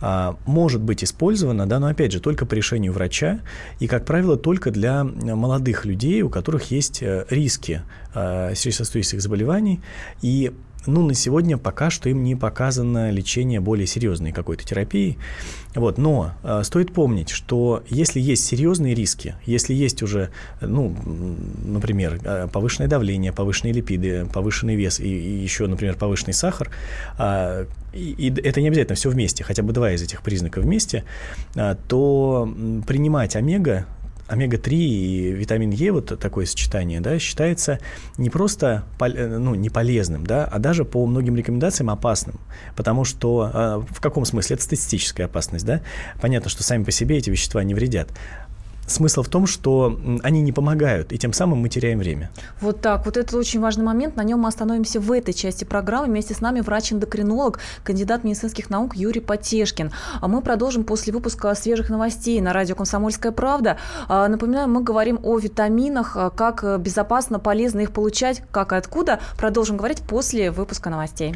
а, 0.01 0.35
может 0.45 0.81
быть 0.81 1.03
использована, 1.03 1.67
да, 1.67 1.79
но 1.79 1.87
опять 1.87 2.11
же 2.11 2.19
только 2.19 2.45
по 2.45 2.55
решению 2.55 2.91
врача 2.91 3.39
и, 3.79 3.87
как 3.87 4.03
правило, 4.03 4.35
только 4.35 4.71
для 4.71 5.03
молодых 5.03 5.85
людей, 5.85 6.23
у 6.23 6.29
которых 6.29 6.71
есть 6.71 7.03
э, 7.03 7.25
риски 7.29 7.83
э, 8.15 8.53
сердечно-сосудистых 8.55 9.21
заболеваний. 9.21 9.79
И 10.23 10.51
ну, 10.85 11.05
на 11.05 11.13
сегодня 11.13 11.57
пока 11.57 11.89
что 11.89 12.09
им 12.09 12.23
не 12.23 12.35
показано 12.35 13.11
лечение 13.11 13.59
более 13.59 13.87
серьезной 13.87 14.31
какой-то 14.31 14.65
терапии. 14.65 15.17
Вот, 15.75 15.97
но 15.97 16.33
э, 16.43 16.61
стоит 16.63 16.93
помнить, 16.93 17.29
что 17.29 17.83
если 17.87 18.19
есть 18.19 18.45
серьезные 18.45 18.93
риски, 18.93 19.35
если 19.45 19.73
есть 19.73 20.03
уже, 20.03 20.31
ну, 20.59 20.95
например, 21.63 22.19
э, 22.23 22.47
повышенное 22.51 22.89
давление, 22.89 23.31
повышенные 23.31 23.73
липиды, 23.73 24.25
повышенный 24.33 24.75
вес 24.75 24.99
и, 24.99 25.05
и 25.05 25.37
еще, 25.41 25.67
например, 25.67 25.95
повышенный 25.95 26.33
сахар, 26.33 26.69
э, 27.17 27.65
и, 27.93 28.33
это 28.43 28.61
не 28.61 28.67
обязательно 28.67 28.95
все 28.95 29.09
вместе, 29.09 29.43
хотя 29.43 29.63
бы 29.63 29.73
два 29.73 29.91
из 29.91 30.01
этих 30.01 30.21
признаков 30.21 30.63
вместе, 30.63 31.03
э, 31.55 31.75
то 31.87 32.51
принимать 32.87 33.35
омега 33.35 33.85
омега-3 34.31 34.73
и 34.73 35.31
витамин 35.33 35.71
Е, 35.71 35.91
вот 35.91 36.17
такое 36.19 36.45
сочетание, 36.45 37.01
да, 37.01 37.19
считается 37.19 37.79
не 38.17 38.29
просто 38.29 38.85
э, 38.99 39.37
ну, 39.37 39.55
не 39.55 39.69
полезным, 39.69 40.25
да, 40.25 40.45
а 40.45 40.59
даже 40.59 40.85
по 40.85 41.05
многим 41.05 41.35
рекомендациям 41.35 41.89
опасным. 41.89 42.39
Потому 42.75 43.03
что 43.03 43.51
э, 43.53 43.93
в 43.93 43.99
каком 43.99 44.25
смысле? 44.25 44.55
Это 44.55 44.63
статистическая 44.63 45.25
опасность, 45.25 45.65
да? 45.65 45.81
Понятно, 46.21 46.49
что 46.49 46.63
сами 46.63 46.83
по 46.83 46.91
себе 46.91 47.17
эти 47.17 47.29
вещества 47.29 47.63
не 47.63 47.73
вредят. 47.73 48.09
Смысл 48.91 49.23
в 49.23 49.29
том, 49.29 49.47
что 49.47 49.97
они 50.21 50.41
не 50.41 50.51
помогают, 50.51 51.13
и 51.13 51.17
тем 51.17 51.31
самым 51.31 51.59
мы 51.59 51.69
теряем 51.69 51.99
время. 51.99 52.29
Вот 52.59 52.81
так. 52.81 53.05
Вот 53.05 53.15
это 53.15 53.37
очень 53.37 53.61
важный 53.61 53.85
момент. 53.85 54.17
На 54.17 54.23
нем 54.23 54.39
мы 54.39 54.49
остановимся 54.49 54.99
в 54.99 55.09
этой 55.13 55.33
части 55.33 55.63
программы. 55.63 56.07
Вместе 56.07 56.33
с 56.33 56.41
нами 56.41 56.59
врач-эндокринолог, 56.59 57.59
кандидат 57.83 58.25
медицинских 58.25 58.69
наук 58.69 58.97
Юрий 58.97 59.21
Потешкин. 59.21 59.91
А 60.19 60.27
мы 60.27 60.41
продолжим 60.41 60.83
после 60.83 61.13
выпуска 61.13 61.55
свежих 61.55 61.89
новостей 61.89 62.41
на 62.41 62.51
радио 62.51 62.75
«Комсомольская 62.75 63.31
правда». 63.31 63.77
А, 64.09 64.27
напоминаю, 64.27 64.67
мы 64.67 64.83
говорим 64.83 65.19
о 65.23 65.39
витаминах, 65.39 66.17
а, 66.17 66.29
как 66.29 66.81
безопасно, 66.81 67.39
полезно 67.39 67.79
их 67.79 67.91
получать, 67.91 68.43
как 68.51 68.73
и 68.73 68.75
откуда. 68.75 69.21
Продолжим 69.37 69.77
говорить 69.77 70.01
после 70.01 70.51
выпуска 70.51 70.89
новостей. 70.89 71.35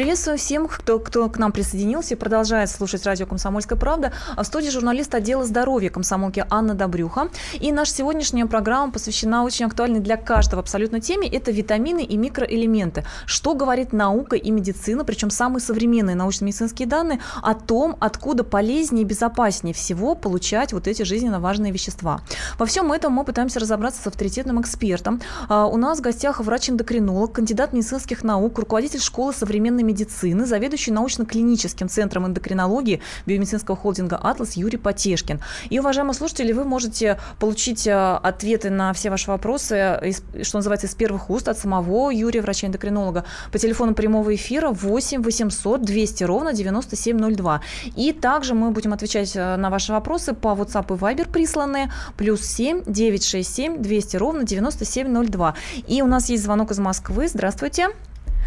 Приветствую 0.00 0.38
всем, 0.38 0.66
кто, 0.66 0.98
кто 0.98 1.28
к 1.28 1.36
нам 1.36 1.52
присоединился 1.52 2.14
и 2.14 2.16
продолжает 2.16 2.70
слушать 2.70 3.04
радио 3.04 3.26
«Комсомольская 3.26 3.78
правда». 3.78 4.14
А 4.34 4.42
в 4.42 4.46
студии 4.46 4.70
журналист 4.70 5.14
отдела 5.14 5.44
здоровья 5.44 5.90
комсомолки 5.90 6.42
Анна 6.48 6.72
Добрюха. 6.72 7.28
И 7.60 7.70
наша 7.70 7.92
сегодняшняя 7.92 8.46
программа 8.46 8.92
посвящена 8.92 9.44
очень 9.44 9.66
актуальной 9.66 10.00
для 10.00 10.16
каждого 10.16 10.62
абсолютно 10.62 11.02
теме. 11.02 11.28
Это 11.28 11.50
витамины 11.50 12.02
и 12.02 12.16
микроэлементы. 12.16 13.04
Что 13.26 13.54
говорит 13.54 13.92
наука 13.92 14.36
и 14.36 14.50
медицина, 14.50 15.04
причем 15.04 15.28
самые 15.28 15.60
современные 15.60 16.16
научно-медицинские 16.16 16.88
данные 16.88 17.20
о 17.42 17.52
том, 17.52 17.94
откуда 18.00 18.42
полезнее 18.42 19.02
и 19.02 19.06
безопаснее 19.06 19.74
всего 19.74 20.14
получать 20.14 20.72
вот 20.72 20.88
эти 20.88 21.02
жизненно 21.02 21.40
важные 21.40 21.72
вещества. 21.72 22.22
Во 22.58 22.64
всем 22.64 22.90
этом 22.90 23.12
мы 23.12 23.24
пытаемся 23.24 23.60
разобраться 23.60 24.00
с 24.00 24.06
авторитетным 24.06 24.62
экспертом. 24.62 25.20
А 25.50 25.66
у 25.66 25.76
нас 25.76 25.98
в 25.98 26.00
гостях 26.00 26.40
врач-эндокринолог, 26.40 27.32
кандидат 27.32 27.74
медицинских 27.74 28.24
наук, 28.24 28.58
руководитель 28.58 29.00
школы 29.00 29.34
современной 29.34 29.89
медицины, 29.90 30.46
заведующий 30.46 30.92
научно-клиническим 30.92 31.88
центром 31.88 32.26
эндокринологии 32.26 33.00
биомедицинского 33.26 33.76
холдинга 33.76 34.16
«Атлас» 34.16 34.56
Юрий 34.56 34.78
Потешкин. 34.78 35.40
И, 35.68 35.78
уважаемые 35.78 36.14
слушатели, 36.14 36.52
вы 36.52 36.64
можете 36.64 37.18
получить 37.38 37.86
э, 37.86 37.92
ответы 37.92 38.70
на 38.70 38.92
все 38.92 39.10
ваши 39.10 39.30
вопросы, 39.30 40.00
что 40.42 40.58
называется, 40.58 40.86
из 40.86 40.94
первых 40.94 41.30
уст 41.30 41.48
от 41.48 41.58
самого 41.58 42.10
Юрия, 42.10 42.40
врача-эндокринолога, 42.42 43.24
по 43.52 43.58
телефону 43.58 43.94
прямого 43.94 44.34
эфира 44.34 44.70
8 44.70 45.22
800 45.22 45.82
200 45.82 46.24
ровно 46.24 46.52
9702. 46.52 47.60
И 47.96 48.12
также 48.12 48.54
мы 48.54 48.70
будем 48.70 48.92
отвечать 48.92 49.34
э, 49.34 49.56
на 49.56 49.70
ваши 49.70 49.92
вопросы 49.92 50.34
по 50.34 50.48
WhatsApp 50.48 50.94
и 50.94 50.98
Viber 50.98 51.30
присланные, 51.30 51.92
плюс 52.16 52.42
7 52.42 52.84
967 52.86 53.82
200 53.82 54.16
ровно 54.16 54.44
9702. 54.44 55.54
И 55.86 56.02
у 56.02 56.06
нас 56.06 56.28
есть 56.28 56.42
звонок 56.42 56.70
из 56.70 56.78
Москвы. 56.78 57.28
Здравствуйте. 57.28 57.88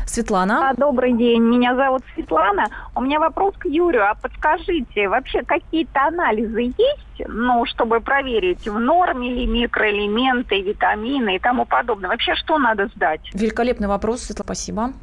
Светлана. 0.06 0.70
А, 0.70 0.74
добрый 0.74 1.14
день, 1.14 1.42
меня 1.42 1.76
зовут 1.76 2.04
Светлана. 2.14 2.66
У 2.96 3.02
меня 3.02 3.20
вопрос 3.20 3.56
к 3.58 3.66
Юрию. 3.66 4.10
А 4.10 4.16
подскажите, 4.16 5.08
вообще 5.08 5.44
какие-то 5.44 6.08
анализы 6.08 6.74
есть, 6.78 7.28
ну, 7.28 7.66
чтобы 7.66 8.00
проверить, 8.00 8.68
в 8.68 8.80
норме 8.80 9.30
ли 9.30 9.46
микроэлементы, 9.46 10.62
витамины 10.62 11.36
и 11.36 11.40
тому 11.40 11.66
подобное? 11.66 12.10
Вообще, 12.10 12.36
что 12.36 12.58
надо 12.58 12.88
сдать? 12.96 13.22
Великолепный 13.34 13.88
вопрос, 13.88 14.22
Светлана, 14.24 14.46
спасибо. 14.46 14.94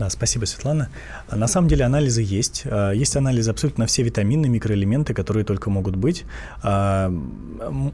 Да, 0.00 0.08
спасибо, 0.08 0.46
Светлана. 0.46 0.88
На 1.30 1.46
самом 1.46 1.68
деле 1.68 1.84
анализы 1.84 2.22
есть. 2.22 2.62
А, 2.64 2.92
есть 2.92 3.16
анализы 3.16 3.50
абсолютно 3.50 3.82
на 3.82 3.86
все 3.86 4.02
витамины, 4.02 4.48
микроэлементы, 4.48 5.12
которые 5.12 5.44
только 5.44 5.68
могут 5.68 5.94
быть. 5.94 6.24
А, 6.62 7.12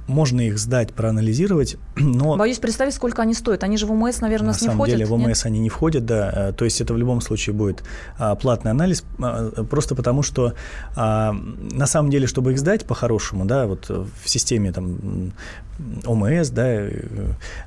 можно 0.07 0.40
их 0.40 0.57
сдать, 0.57 0.92
проанализировать, 0.95 1.79
но... 1.97 2.37
Боюсь 2.37 2.61
представить, 2.61 2.95
сколько 2.95 3.23
они 3.23 3.35
стоят. 3.35 3.64
Они 3.64 3.77
же 3.77 3.87
в 3.87 3.90
ОМС, 3.90 4.21
наверное, 4.21 4.53
на 4.53 4.64
не 4.64 4.69
входят. 4.69 4.69
На 4.69 4.77
самом 4.77 4.87
деле 4.87 5.05
в 5.05 5.12
ОМС 5.14 5.27
нет? 5.27 5.47
они 5.47 5.59
не 5.59 5.69
входят, 5.69 6.07
да. 6.07 6.33
А, 6.33 6.53
то 6.53 6.64
есть 6.64 6.81
это 6.81 6.95
в 6.95 6.97
любом 6.97 7.21
случае 7.21 7.57
будет 7.57 7.83
платный 8.40 8.71
анализ, 8.71 9.03
просто 9.69 9.97
потому 9.97 10.23
что 10.23 10.55
на 10.95 11.87
самом 11.87 12.11
деле, 12.11 12.29
чтобы 12.29 12.53
их 12.53 12.59
сдать 12.61 12.85
по-хорошему, 12.85 13.47
да, 13.47 13.66
вот 13.66 13.88
в 13.88 14.29
системе 14.29 14.71
там 14.71 15.33
ОМС, 16.05 16.51
да, 16.51 16.66
э, 16.66 16.90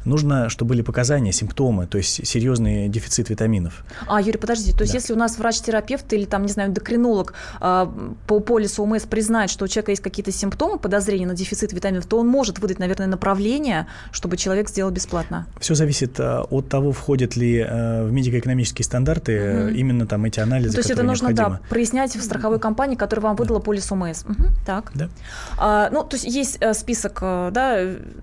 нужно, 0.06 0.50
чтобы 0.50 0.70
были 0.70 0.82
показания, 0.82 1.32
симптомы, 1.32 1.88
то 1.88 1.98
есть 1.98 2.26
серьезный 2.26 2.90
дефицит 2.90 3.30
витаминов. 3.30 3.84
А, 4.08 4.22
Юрий, 4.30 4.40
подождите, 4.40 4.76
то 4.76 4.82
есть 4.82 4.94
да. 4.94 4.98
если 4.98 5.14
у 5.14 5.16
нас 5.16 5.38
врач-терапевт 5.38 6.12
или 6.14 6.26
там, 6.26 6.44
не 6.44 6.52
знаю, 6.52 6.70
эндокринолог 6.70 7.34
э, 7.60 7.88
по 8.28 8.40
полису 8.40 8.84
ОМС 8.84 9.04
признает, 9.04 9.50
что 9.50 9.66
у 9.66 9.68
человека 9.68 9.92
есть 9.92 10.04
какие-то 10.04 10.32
симптомы, 10.32 10.80
подозрения 10.80 11.26
на 11.26 11.34
дефицит 11.34 11.74
витаминов, 11.74 12.06
то 12.06 12.20
он 12.20 12.28
может 12.28 12.60
выдать, 12.60 12.80
наверное, 12.80 13.08
направление, 13.08 13.88
чтобы 14.12 14.38
человек 14.38 14.70
сделал 14.70 14.92
бесплатно. 14.92 15.48
Все 15.60 15.76
зависит 15.76 16.20
э, 16.20 16.42
от 16.42 16.70
того, 16.70 16.92
входят 16.92 17.36
ли 17.36 17.58
э, 17.58 18.06
в 18.06 18.12
медико-экономические 18.12 18.86
стандарты 18.86 19.66
угу. 19.66 19.76
именно 19.76 20.08
там 20.08 20.26
эти 20.26 20.40
анализы, 20.40 20.74
То 20.74 20.80
есть 20.80 20.92
это 20.92 21.04
нужно, 21.04 21.34
да, 21.34 21.60
прояснять 21.70 22.16
в 22.16 22.22
страховой 22.22 22.60
компании, 22.60 22.96
которая 22.96 23.24
вам 23.24 23.36
выдала 23.36 23.60
да. 23.60 23.66
полис 23.66 23.92
ОМС. 23.92 24.24
Угу, 24.24 24.44
так. 24.66 24.92
Да. 24.94 25.10
А, 25.58 25.90
ну, 25.92 26.04
то 26.04 26.16
есть 26.16 26.26
есть 26.26 26.60
список, 26.74 27.20
да, 27.22 27.80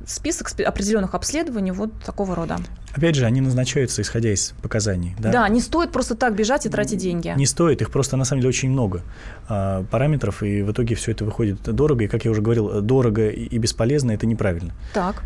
список 0.06 0.50
определенных 0.64 1.14
обследований 1.14 1.72
вот 1.72 1.92
такого 2.04 2.34
рода. 2.34 2.58
Опять 2.96 3.14
же, 3.14 3.26
они 3.26 3.42
назначаются 3.42 4.00
исходя 4.00 4.30
из 4.30 4.54
показаний. 4.62 5.14
Да, 5.18 5.30
да 5.30 5.48
не 5.48 5.60
стоит 5.60 5.92
просто 5.92 6.16
так 6.16 6.34
бежать 6.34 6.64
и 6.64 6.70
тратить 6.70 6.98
деньги. 6.98 7.34
Не 7.36 7.46
стоит, 7.46 7.82
их 7.82 7.90
просто 7.90 8.16
на 8.16 8.24
самом 8.24 8.40
деле 8.40 8.48
очень 8.48 8.70
много 8.70 9.02
а, 9.48 9.84
параметров, 9.90 10.42
и 10.42 10.62
в 10.62 10.72
итоге 10.72 10.94
все 10.94 11.12
это 11.12 11.24
выходит 11.24 11.62
дорого. 11.62 12.04
И, 12.04 12.08
как 12.08 12.24
я 12.24 12.30
уже 12.30 12.40
говорил, 12.40 12.80
дорого 12.80 13.28
и 13.28 13.58
бесполезно 13.58 14.12
это 14.12 14.26
неправильно. 14.26 14.72
Так. 14.94 15.22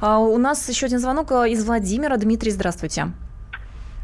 А, 0.00 0.18
у 0.18 0.38
нас 0.38 0.68
еще 0.68 0.86
один 0.86 0.98
звонок 0.98 1.30
а, 1.30 1.46
из 1.46 1.64
Владимира. 1.64 2.16
Дмитрий, 2.16 2.50
здравствуйте. 2.50 3.12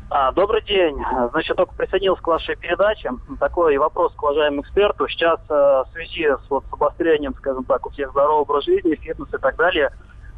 А, 0.09 0.33
добрый 0.33 0.63
день. 0.63 0.97
Значит, 1.33 1.57
только 1.57 1.75
присоединился 1.75 2.23
к 2.23 2.27
вашей 2.27 2.57
передаче. 2.57 3.11
Такой 3.39 3.77
вопрос 3.79 4.13
к 4.15 4.23
уважаемому 4.23 4.63
эксперту. 4.63 5.09
Сейчас 5.09 5.41
э, 5.49 5.53
в 5.53 5.87
связи 5.93 6.27
с, 6.27 6.51
вот, 6.51 6.65
с 6.69 6.73
обострением, 6.73 7.35
скажем 7.39 7.65
так, 7.65 7.87
у 7.87 7.91
всех 7.91 8.11
здорового 8.11 8.43
образа 8.43 8.67
жизни, 8.67 8.97
фитнес 8.97 9.29
и 9.33 9.39
так 9.39 9.57
далее, 9.57 9.91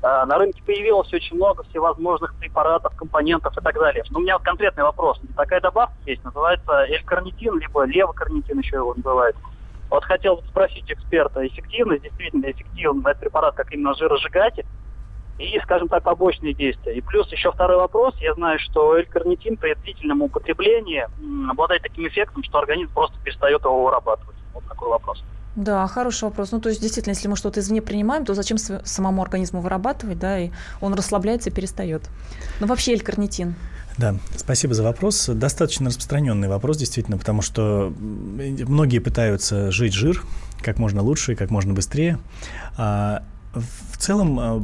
на 0.03 0.37
рынке 0.38 0.62
появилось 0.65 1.12
очень 1.12 1.37
много 1.37 1.62
всевозможных 1.65 2.35
препаратов, 2.35 2.95
компонентов 2.97 3.57
и 3.57 3.61
так 3.61 3.75
далее. 3.75 4.03
Но 4.11 4.19
у 4.19 4.23
меня 4.23 4.38
конкретный 4.38 4.83
вопрос. 4.83 5.21
Такая 5.37 5.61
добавка 5.61 5.95
есть, 6.05 6.25
называется 6.25 6.87
L-карнитин, 6.88 7.59
либо 7.59 7.85
левокарнитин 7.85 8.59
еще 8.59 8.77
его 8.77 8.95
называют. 8.95 9.37
Вот 9.91 10.05
хотел 10.05 10.43
спросить 10.49 10.91
эксперта, 10.91 11.47
эффективность, 11.47 12.03
действительно 12.03 12.51
эффективный 12.51 13.11
этот 13.11 13.21
препарат 13.21 13.55
как 13.55 13.73
именно 13.73 13.95
жиросжигатель, 13.95 14.67
и, 15.38 15.59
скажем 15.61 15.88
так, 15.88 16.03
побочные 16.03 16.55
действия. 16.55 16.95
И 16.95 17.01
плюс 17.01 17.31
еще 17.33 17.51
второй 17.53 17.77
вопрос. 17.77 18.15
Я 18.21 18.35
знаю, 18.35 18.59
что 18.59 18.97
L-карнитин 18.97 19.57
при 19.57 19.75
длительном 19.75 20.23
употреблении 20.23 21.07
обладает 21.51 21.83
таким 21.83 22.07
эффектом, 22.07 22.43
что 22.45 22.59
организм 22.59 22.93
просто 22.93 23.19
перестает 23.25 23.62
его 23.62 23.85
вырабатывать. 23.85 24.37
Вот 24.53 24.65
такой 24.69 24.88
вопрос. 24.88 25.25
Да, 25.55 25.87
хороший 25.87 26.25
вопрос. 26.25 26.51
Ну, 26.53 26.61
то 26.61 26.71
есть, 26.71 26.81
действительно, 26.81 27.12
если 27.12 27.29
мы 27.29 27.37
что-то 27.37 27.61
извне 27.61 27.83
принимаем, 27.83 28.25
то 28.25 28.35
зачем 28.35 28.57
самому 28.59 29.23
организму 29.23 29.61
вырабатывать, 29.61 30.19
да, 30.19 30.38
и 30.38 30.51
он 30.81 30.95
расслабляется 30.95 31.51
и 31.51 31.53
перестает. 31.53 32.09
Ну, 32.61 32.67
вообще 32.67 32.95
L-карнитин. 32.95 33.55
Да, 33.99 34.17
спасибо 34.37 34.73
за 34.73 34.83
вопрос. 34.83 35.29
Достаточно 35.29 35.88
распространенный 35.88 36.49
вопрос, 36.49 36.79
действительно, 36.79 37.19
потому 37.19 37.43
что 37.43 37.93
многие 37.99 39.01
пытаются 39.01 39.71
жить 39.71 39.93
жир 39.93 40.25
как 40.62 40.79
можно 40.79 41.03
лучше 41.03 41.33
и 41.33 41.35
как 41.35 41.51
можно 41.51 41.75
быстрее. 41.75 42.19
А 42.79 43.23
в 43.55 43.99
целом 43.99 44.38
а, 44.41 44.62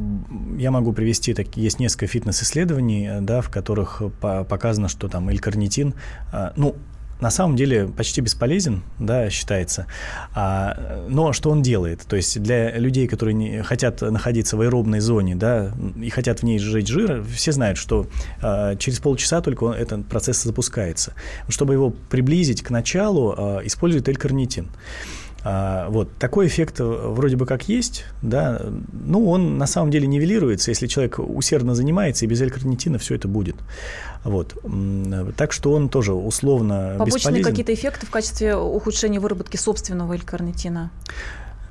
я 0.56 0.70
могу 0.70 0.92
привести, 0.92 1.34
так, 1.34 1.56
есть 1.56 1.78
несколько 1.78 2.06
фитнес-исследований, 2.06 3.06
э, 3.06 3.20
да, 3.20 3.42
в 3.42 3.50
которых 3.50 4.02
по- 4.20 4.44
показано, 4.44 4.88
что 4.88 5.08
там 5.08 5.28
L-карнитин, 5.28 5.94
а, 6.32 6.54
ну, 6.56 6.74
на 7.20 7.30
самом 7.30 7.56
деле 7.56 7.88
почти 7.88 8.20
бесполезен, 8.20 8.82
да, 8.98 9.28
считается. 9.30 9.86
А, 10.34 11.04
но 11.08 11.32
что 11.32 11.50
он 11.50 11.62
делает? 11.62 12.04
То 12.08 12.16
есть 12.16 12.40
для 12.40 12.76
людей, 12.78 13.08
которые 13.08 13.34
не, 13.34 13.62
хотят 13.62 14.00
находиться 14.00 14.56
в 14.56 14.60
аэробной 14.60 15.00
зоне, 15.00 15.34
да, 15.34 15.72
и 16.00 16.10
хотят 16.10 16.40
в 16.40 16.42
ней 16.44 16.58
сжечь 16.58 16.88
жир, 16.88 17.24
все 17.24 17.52
знают, 17.52 17.78
что 17.78 18.06
а, 18.40 18.76
через 18.76 19.00
полчаса 19.00 19.40
только 19.40 19.64
он, 19.64 19.74
этот 19.74 20.06
процесс 20.06 20.42
запускается. 20.42 21.14
Чтобы 21.48 21.74
его 21.74 21.90
приблизить 21.90 22.62
к 22.62 22.70
началу, 22.70 23.34
а, 23.36 23.60
используют 23.64 24.08
L-карнитин. 24.08 24.68
А, 25.44 25.88
вот 25.88 26.10
такой 26.18 26.48
эффект 26.48 26.80
э, 26.80 26.84
вроде 26.84 27.36
бы 27.36 27.46
как 27.46 27.68
есть, 27.68 28.04
да, 28.22 28.60
ну 28.92 29.30
он 29.30 29.56
на 29.56 29.66
самом 29.66 29.90
деле 29.90 30.06
нивелируется, 30.06 30.70
если 30.70 30.88
человек 30.88 31.20
усердно 31.20 31.74
занимается, 31.74 32.24
и 32.24 32.28
без 32.28 32.40
L-карнитина 32.42 32.98
все 32.98 33.14
это 33.14 33.28
будет. 33.28 33.56
Вот. 34.24 34.56
Так 35.36 35.52
что 35.52 35.72
он 35.72 35.88
тоже 35.88 36.12
условно 36.12 36.96
Побочные 36.98 37.16
бесполезен. 37.18 37.44
какие-то 37.44 37.72
эффекты 37.72 38.06
в 38.06 38.10
качестве 38.10 38.56
ухудшения 38.56 39.20
выработки 39.20 39.56
собственного 39.56 40.14
L-карнитина? 40.14 40.90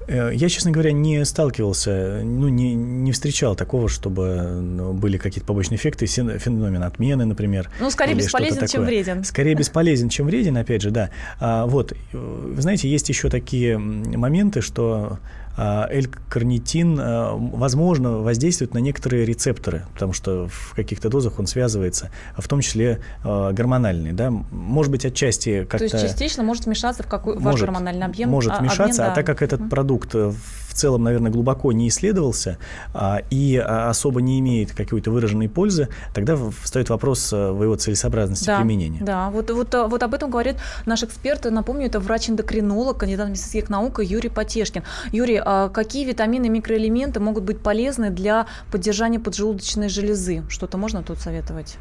Э, 0.08 0.32
Я, 0.34 0.50
честно 0.50 0.72
говоря, 0.72 0.92
не 0.92 1.24
сталкивался, 1.26 2.22
ну, 2.24 2.48
не, 2.48 2.74
не 2.76 3.12
встречал 3.12 3.56
такого, 3.56 3.90
чтобы 3.90 4.60
ну, 4.62 4.94
были 4.94 5.18
какие-то 5.18 5.46
побочные 5.46 5.78
эффекты, 5.78 6.06
феномен 6.06 6.84
отмены, 6.84 7.26
например. 7.26 7.70
Ну, 7.80 7.90
скорее 7.90 8.16
бесполезен, 8.16 8.68
чем 8.68 8.86
вреден. 8.86 9.24
Скорее 9.24 9.54
бесполезен, 9.56 10.10
чем 10.10 10.28
вреден, 10.28 10.58
опять 10.58 10.82
же, 10.82 10.92
да. 10.92 11.10
А, 11.40 11.66
вот, 11.66 11.94
э, 12.14 12.56
знаете, 12.58 12.90
есть 12.90 13.10
еще 13.10 13.30
такие 13.30 13.78
моменты, 13.78 14.62
что 14.62 15.20
L-карнитин, 15.58 17.00
а, 17.00 17.36
возможно, 17.36 18.18
воздействует 18.18 18.74
на 18.74 18.78
некоторые 18.78 19.26
рецепторы, 19.26 19.86
потому 19.94 20.14
что 20.14 20.48
в 20.48 20.74
каких-то 20.76 21.10
дозах 21.10 21.40
он 21.40 21.48
связывается, 21.48 22.12
а 22.36 22.42
в 22.42 22.48
том 22.48 22.62
числе 22.62 23.00
а, 23.24 23.52
гормональные, 23.52 24.14
да. 24.14 24.30
Может 24.30 24.92
быть, 24.92 25.06
отчасти 25.06 25.62
То 25.62 25.68
как-то... 25.68 25.86
есть 25.86 26.00
частично 26.00 26.44
может 26.44 26.66
вмешаться 26.66 27.04
в 27.04 27.08
какой 27.08 27.36
ваш 27.36 27.44
Может, 27.44 27.66
гормональный 27.66 28.06
объем? 28.06 28.30
Может 28.30 28.54
а, 28.54 28.60
вмешаться, 28.60 29.04
обмен, 29.04 29.12
а 29.12 29.16
так 29.16 29.26
да. 29.26 29.34
как 29.34 29.42
этот 29.42 29.70
продукт 29.70 30.14
э, 30.14 30.32
в 30.32 30.67
целом, 30.78 31.04
наверное, 31.04 31.32
глубоко 31.32 31.72
не 31.72 31.88
исследовался 31.88 32.58
а, 32.94 33.22
и 33.30 33.58
а, 33.58 33.90
особо 33.90 34.22
не 34.22 34.40
имеет 34.40 34.72
какой-то 34.74 35.12
выраженной 35.12 35.50
пользы, 35.50 35.90
тогда 36.14 36.38
встает 36.64 36.90
вопрос 36.90 37.34
э, 37.34 37.52
в 37.52 37.64
его 37.64 37.76
целесообразности 37.76 38.46
Да, 38.46 38.60
применения. 38.60 39.00
да, 39.02 39.30
вот, 39.30 39.50
вот, 39.52 39.74
а, 39.76 39.88
вот 39.88 40.04
об 40.04 40.14
этом 40.14 40.30
говорит 40.30 40.58
наш 40.86 41.04
эксперт. 41.04 41.46
Напомню, 41.46 41.88
это 41.88 42.00
врач-эндокринолог, 42.00 42.98
кандидат 42.98 43.30
медицинских 43.30 43.70
наук 43.70 44.00
Юрий 44.02 44.30
Потешкин. 44.30 44.84
Юрий, 45.12 45.42
а 45.44 45.70
какие 45.70 46.06
витамины 46.06 46.46
и 46.46 46.50
микроэлементы 46.50 47.20
могут 47.20 47.44
быть 47.44 47.60
полезны 47.60 48.10
для 48.10 48.48
поддержания 48.72 49.20
поджелудочной 49.20 49.90
железы? 49.90 50.44
Что-то 50.50 50.78
можно 50.78 51.04
тут 51.04 51.20
советовать? 51.20 51.78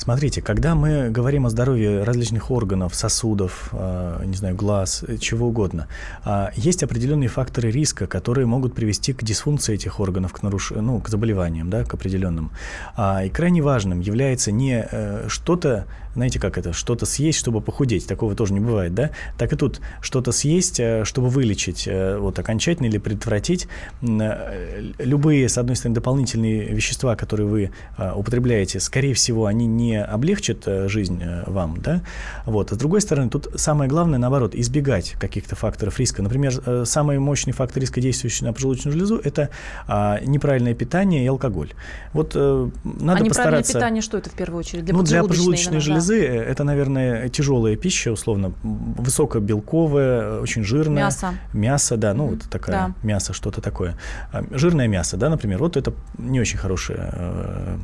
Смотрите, 0.00 0.40
когда 0.40 0.74
мы 0.74 1.10
говорим 1.10 1.44
о 1.44 1.50
здоровье 1.50 2.04
различных 2.04 2.50
органов, 2.50 2.94
сосудов, 2.94 3.68
э, 3.72 4.22
не 4.24 4.34
знаю, 4.34 4.56
глаз, 4.56 5.04
э, 5.06 5.18
чего 5.18 5.48
угодно, 5.48 5.88
а, 6.24 6.52
есть 6.56 6.82
определенные 6.82 7.28
факторы 7.28 7.70
риска, 7.70 8.06
которые 8.06 8.46
могут 8.46 8.74
привести 8.74 9.12
к 9.12 9.22
дисфункции 9.22 9.74
этих 9.74 10.00
органов, 10.00 10.32
к, 10.32 10.42
наруш... 10.42 10.70
ну, 10.70 11.00
к 11.00 11.10
заболеваниям, 11.10 11.68
да, 11.68 11.84
к 11.84 11.92
определенным. 11.92 12.50
А, 12.96 13.24
и 13.24 13.28
крайне 13.28 13.60
важным 13.60 14.00
является 14.00 14.52
не 14.52 14.88
э, 14.90 15.26
что-то, 15.28 15.84
знаете, 16.14 16.40
как 16.40 16.58
это, 16.58 16.72
что-то 16.72 17.06
съесть, 17.06 17.38
чтобы 17.38 17.60
похудеть, 17.60 18.06
такого 18.06 18.34
тоже 18.34 18.52
не 18.52 18.60
бывает, 18.60 18.94
да, 18.94 19.10
так 19.38 19.52
и 19.52 19.56
тут 19.56 19.80
что-то 20.00 20.32
съесть, 20.32 20.80
э, 20.80 21.04
чтобы 21.04 21.28
вылечить, 21.28 21.86
э, 21.86 22.18
вот 22.18 22.38
окончательно 22.38 22.86
или 22.86 22.98
предотвратить 22.98 23.68
э, 24.02 24.92
любые, 24.98 25.48
с 25.48 25.58
одной 25.58 25.76
стороны, 25.76 25.94
дополнительные 25.94 26.68
вещества, 26.68 27.16
которые 27.16 27.46
вы 27.46 27.70
употребляете, 28.14 28.80
скорее 28.80 29.14
всего, 29.14 29.46
они 29.46 29.66
не 29.66 30.02
облегчат 30.02 30.64
жизнь 30.86 31.22
вам, 31.46 31.80
да, 31.80 32.02
вот, 32.46 32.72
а 32.72 32.74
с 32.74 32.78
другой 32.78 33.00
стороны, 33.00 33.30
тут 33.30 33.48
самое 33.56 33.88
главное, 33.88 34.18
наоборот, 34.18 34.54
избегать 34.54 35.12
каких-то 35.12 35.56
факторов 35.56 35.98
риска. 35.98 36.22
Например, 36.22 36.84
самый 36.84 37.18
мощный 37.18 37.52
фактор 37.52 37.80
риска, 37.80 38.00
действующий 38.00 38.44
на 38.44 38.52
поджелудочную 38.52 38.92
железу, 38.92 39.20
это 39.22 39.50
а, 39.86 40.20
неправильное 40.20 40.74
питание 40.74 41.24
и 41.24 41.26
алкоголь. 41.26 41.72
Вот 42.12 42.34
надо 42.34 42.42
а 42.44 42.70
неправильное 42.84 43.28
постараться... 43.28 43.72
питание 43.74 44.02
что 44.02 44.18
это 44.18 44.30
в 44.30 44.34
первую 44.34 44.60
очередь? 44.60 44.84
Для 44.84 44.94
ну, 44.94 45.02
для 45.02 45.22
поджелудочной 45.22 45.80
железы 45.80 45.99
э, 46.08 46.24
это, 46.24 46.64
наверное, 46.64 47.28
тяжелая 47.28 47.76
пища, 47.76 48.12
условно, 48.12 48.52
высокобелковая, 48.62 50.40
очень 50.40 50.64
жирная. 50.64 51.04
Мясо. 51.04 51.34
Мясо, 51.52 51.96
да, 51.96 52.14
ну, 52.14 52.28
вот 52.28 52.42
такая 52.50 52.76
да. 52.76 52.94
мясо, 53.02 53.32
что-то 53.32 53.60
такое. 53.60 53.96
А, 54.32 54.44
Жирное 54.50 54.88
мясо, 54.88 55.16
да, 55.16 55.28
например, 55.28 55.58
вот 55.58 55.76
это 55.76 55.92
не 56.18 56.40
очень 56.40 56.58
хорошее 56.58 57.10
э, 57.12 57.78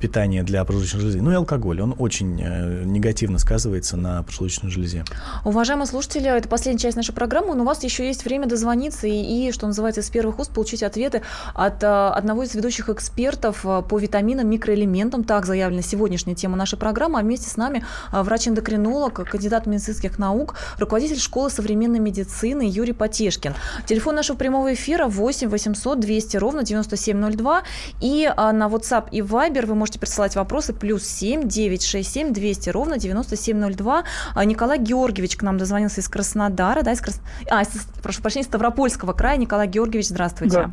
питание 0.00 0.42
для 0.42 0.64
поджелудочной 0.64 1.00
железы. 1.00 1.22
Ну 1.22 1.30
и 1.30 1.34
алкоголь, 1.34 1.80
он 1.80 1.94
очень 1.98 2.40
э, 2.42 2.84
негативно 2.84 3.38
сказывается 3.38 3.96
на 3.96 4.22
поджелудочной 4.22 4.70
железе. 4.70 5.04
Уважаемые 5.44 5.86
слушатели, 5.86 6.28
это 6.28 6.48
последняя 6.48 6.78
часть 6.78 6.96
нашей 6.96 7.14
программы, 7.14 7.54
но 7.54 7.62
у 7.62 7.66
вас 7.66 7.82
еще 7.82 8.06
есть 8.06 8.24
время 8.24 8.46
дозвониться 8.46 9.06
и, 9.06 9.12
и, 9.48 9.52
что 9.52 9.66
называется, 9.66 10.02
с 10.02 10.10
первых 10.10 10.38
уст 10.38 10.52
получить 10.52 10.82
ответы 10.82 11.22
от 11.54 11.82
а, 11.82 12.12
одного 12.12 12.42
из 12.42 12.54
ведущих 12.54 12.90
экспертов 12.90 13.64
а, 13.64 13.80
по 13.80 13.98
витаминам, 13.98 14.48
микроэлементам. 14.48 15.24
Так 15.24 15.46
заявлена 15.46 15.82
сегодняшняя 15.82 16.34
тема 16.34 16.56
нашей 16.56 16.78
программы. 16.78 17.18
А 17.18 17.22
вместе 17.22 17.48
с 17.48 17.56
нами 17.56 17.82
а, 18.12 18.22
врач-эндокринолог, 18.22 19.14
кандидат 19.28 19.66
медицинских 19.66 20.18
наук, 20.18 20.56
руководитель 20.78 21.18
школы 21.18 21.48
современной 21.48 21.98
медицины 21.98 22.68
Юрий 22.68 22.92
Потешкин. 22.92 23.54
Телефон 23.86 24.16
нашего 24.16 24.36
прямого 24.36 24.74
эфира 24.74 25.06
8 25.06 25.48
800 25.48 25.98
200 25.98 26.36
ровно 26.36 26.62
9702. 26.62 27.62
И 28.02 28.30
а, 28.36 28.52
на 28.52 28.66
WhatsApp 28.66 29.08
и 29.10 29.22
Viber 29.22 29.45
вы 29.48 29.74
можете 29.74 29.98
присылать 29.98 30.36
вопросы 30.36 30.72
плюс 30.72 31.04
7 31.04 31.48
967 31.48 32.32
200 32.32 32.70
ровно 32.70 32.98
9702. 32.98 34.04
А, 34.34 34.44
Николай 34.44 34.78
Георгиевич 34.78 35.36
к 35.36 35.42
нам 35.42 35.58
дозвонился 35.58 36.00
из 36.00 36.08
Краснодара, 36.08 36.82
да, 36.82 36.92
из 36.92 37.00
Крас... 37.00 37.22
а, 37.50 37.62
из, 37.62 37.86
прошу 38.02 38.22
прощения, 38.22 38.42
из 38.42 38.48
Ставропольского 38.48 39.12
края. 39.12 39.36
Николай 39.36 39.68
Георгиевич, 39.68 40.08
здравствуйте. 40.08 40.68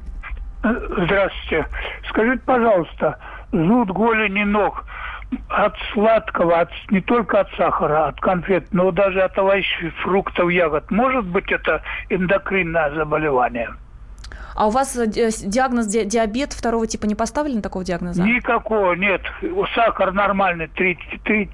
Да. 0.64 0.74
Здравствуйте. 0.98 1.68
Скажите, 2.10 2.42
пожалуйста, 2.46 3.20
зуд 3.52 3.90
голени 3.90 4.44
ног 4.44 4.86
от 5.50 5.76
сладкого, 5.94 6.62
от, 6.62 6.70
не 6.90 7.02
только 7.02 7.42
от 7.42 7.50
сахара, 7.58 8.08
от 8.08 8.20
конфет, 8.20 8.68
но 8.72 8.92
даже 8.92 9.22
от 9.22 9.38
овощей, 9.38 9.90
фруктов, 10.02 10.50
ягод, 10.50 10.90
может 10.92 11.26
быть 11.26 11.52
это 11.52 11.82
эндокринное 12.10 12.94
заболевание? 12.96 13.70
А 14.56 14.68
у 14.68 14.70
вас 14.70 14.96
э, 14.96 15.08
ди- 15.08 15.30
диагноз 15.48 15.88
ди- 15.88 16.06
диабет 16.06 16.54
второго 16.54 16.86
типа 16.88 17.06
не 17.06 17.16
поставлен 17.16 17.62
такого 17.62 17.84
диагноза? 17.84 18.24
Никакого 18.24 18.94
нет. 18.94 19.22
Сахар 19.76 20.12
нормальный, 20.14 20.68
3, 20.68 20.98
3, 21.24 21.50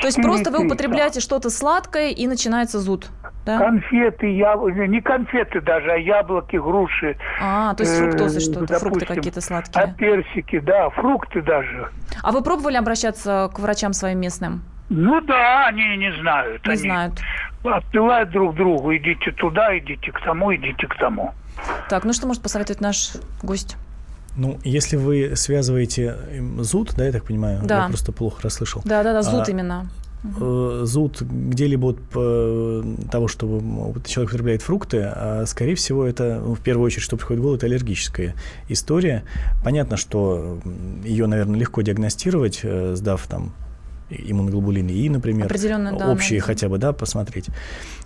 То 0.00 0.06
есть 0.06 0.22
просто 0.22 0.50
вы 0.50 0.66
употребляете 0.66 1.20
что-то 1.20 1.50
сладкое 1.50 2.10
и 2.10 2.26
начинается 2.26 2.78
зуд, 2.78 3.08
да? 3.44 3.58
Конфеты, 3.58 4.26
яблоки, 4.36 4.78
не 4.88 5.00
конфеты 5.00 5.60
даже, 5.60 5.90
а 5.92 5.96
яблоки, 5.96 6.56
груши. 6.56 7.16
А, 7.40 7.74
то 7.74 7.82
есть 7.82 7.94
э, 7.94 7.98
фруктозы 7.98 8.40
что-то, 8.40 8.78
фрукты 8.78 9.06
какие-то 9.06 9.40
А 9.40 9.42
сладкие. 9.42 9.94
персики, 9.98 10.60
да, 10.60 10.90
фрукты 10.90 11.42
даже. 11.42 11.88
А 12.22 12.32
вы 12.32 12.42
пробовали 12.42 12.76
обращаться 12.76 13.50
к 13.54 13.58
врачам 13.58 13.92
своим 13.92 14.20
местным? 14.20 14.62
Ну 14.90 15.20
да, 15.22 15.66
они 15.66 15.96
не 15.96 16.12
знают. 16.20 16.64
Не 16.66 16.72
они 16.72 16.80
знают. 16.82 17.20
Отпевают 17.64 18.30
друг 18.30 18.54
другу, 18.54 18.94
идите 18.94 19.32
туда, 19.32 19.76
идите 19.78 20.12
к 20.12 20.20
тому, 20.20 20.54
идите 20.54 20.86
к 20.86 20.94
тому. 20.96 21.32
Так, 21.88 22.04
ну 22.04 22.12
что 22.12 22.26
может 22.26 22.42
посоветовать 22.42 22.80
наш 22.80 23.12
гость? 23.42 23.76
Ну, 24.36 24.58
если 24.64 24.96
вы 24.96 25.32
связываете 25.36 26.16
им 26.34 26.62
зуд, 26.64 26.92
да, 26.96 27.06
я 27.06 27.12
так 27.12 27.24
понимаю, 27.24 27.60
Да. 27.64 27.82
я 27.84 27.88
просто 27.88 28.10
плохо 28.10 28.42
расслышал. 28.42 28.82
Да-да-да, 28.84 29.22
зуд 29.22 29.46
А, 29.46 29.50
именно. 29.50 29.88
э, 30.40 30.80
зуд 30.84 31.20
где-либо 31.22 31.90
от 31.90 31.98
э, 32.16 32.82
того, 33.12 33.28
что 33.28 33.46
человек 34.06 34.30
употребляет 34.32 34.62
фрукты, 34.62 35.02
а, 35.04 35.44
скорее 35.46 35.76
всего, 35.76 36.04
это, 36.04 36.40
ну, 36.44 36.54
в 36.54 36.60
первую 36.60 36.86
очередь, 36.86 37.02
что 37.04 37.16
приходит 37.16 37.38
в 37.40 37.42
голову, 37.42 37.56
это 37.58 37.66
аллергическая 37.66 38.34
история. 38.68 39.22
Понятно, 39.62 39.96
что 39.96 40.58
ее, 41.04 41.26
наверное, 41.28 41.60
легко 41.60 41.82
диагностировать, 41.82 42.60
э, 42.64 42.94
сдав 42.96 43.24
там 43.28 43.52
иммуноглобулины 44.10 44.90
И, 44.90 45.08
например, 45.08 45.48
да, 45.98 46.10
общие 46.10 46.40
да. 46.40 46.46
хотя 46.46 46.68
бы, 46.68 46.78
да, 46.78 46.92
посмотреть. 46.92 47.46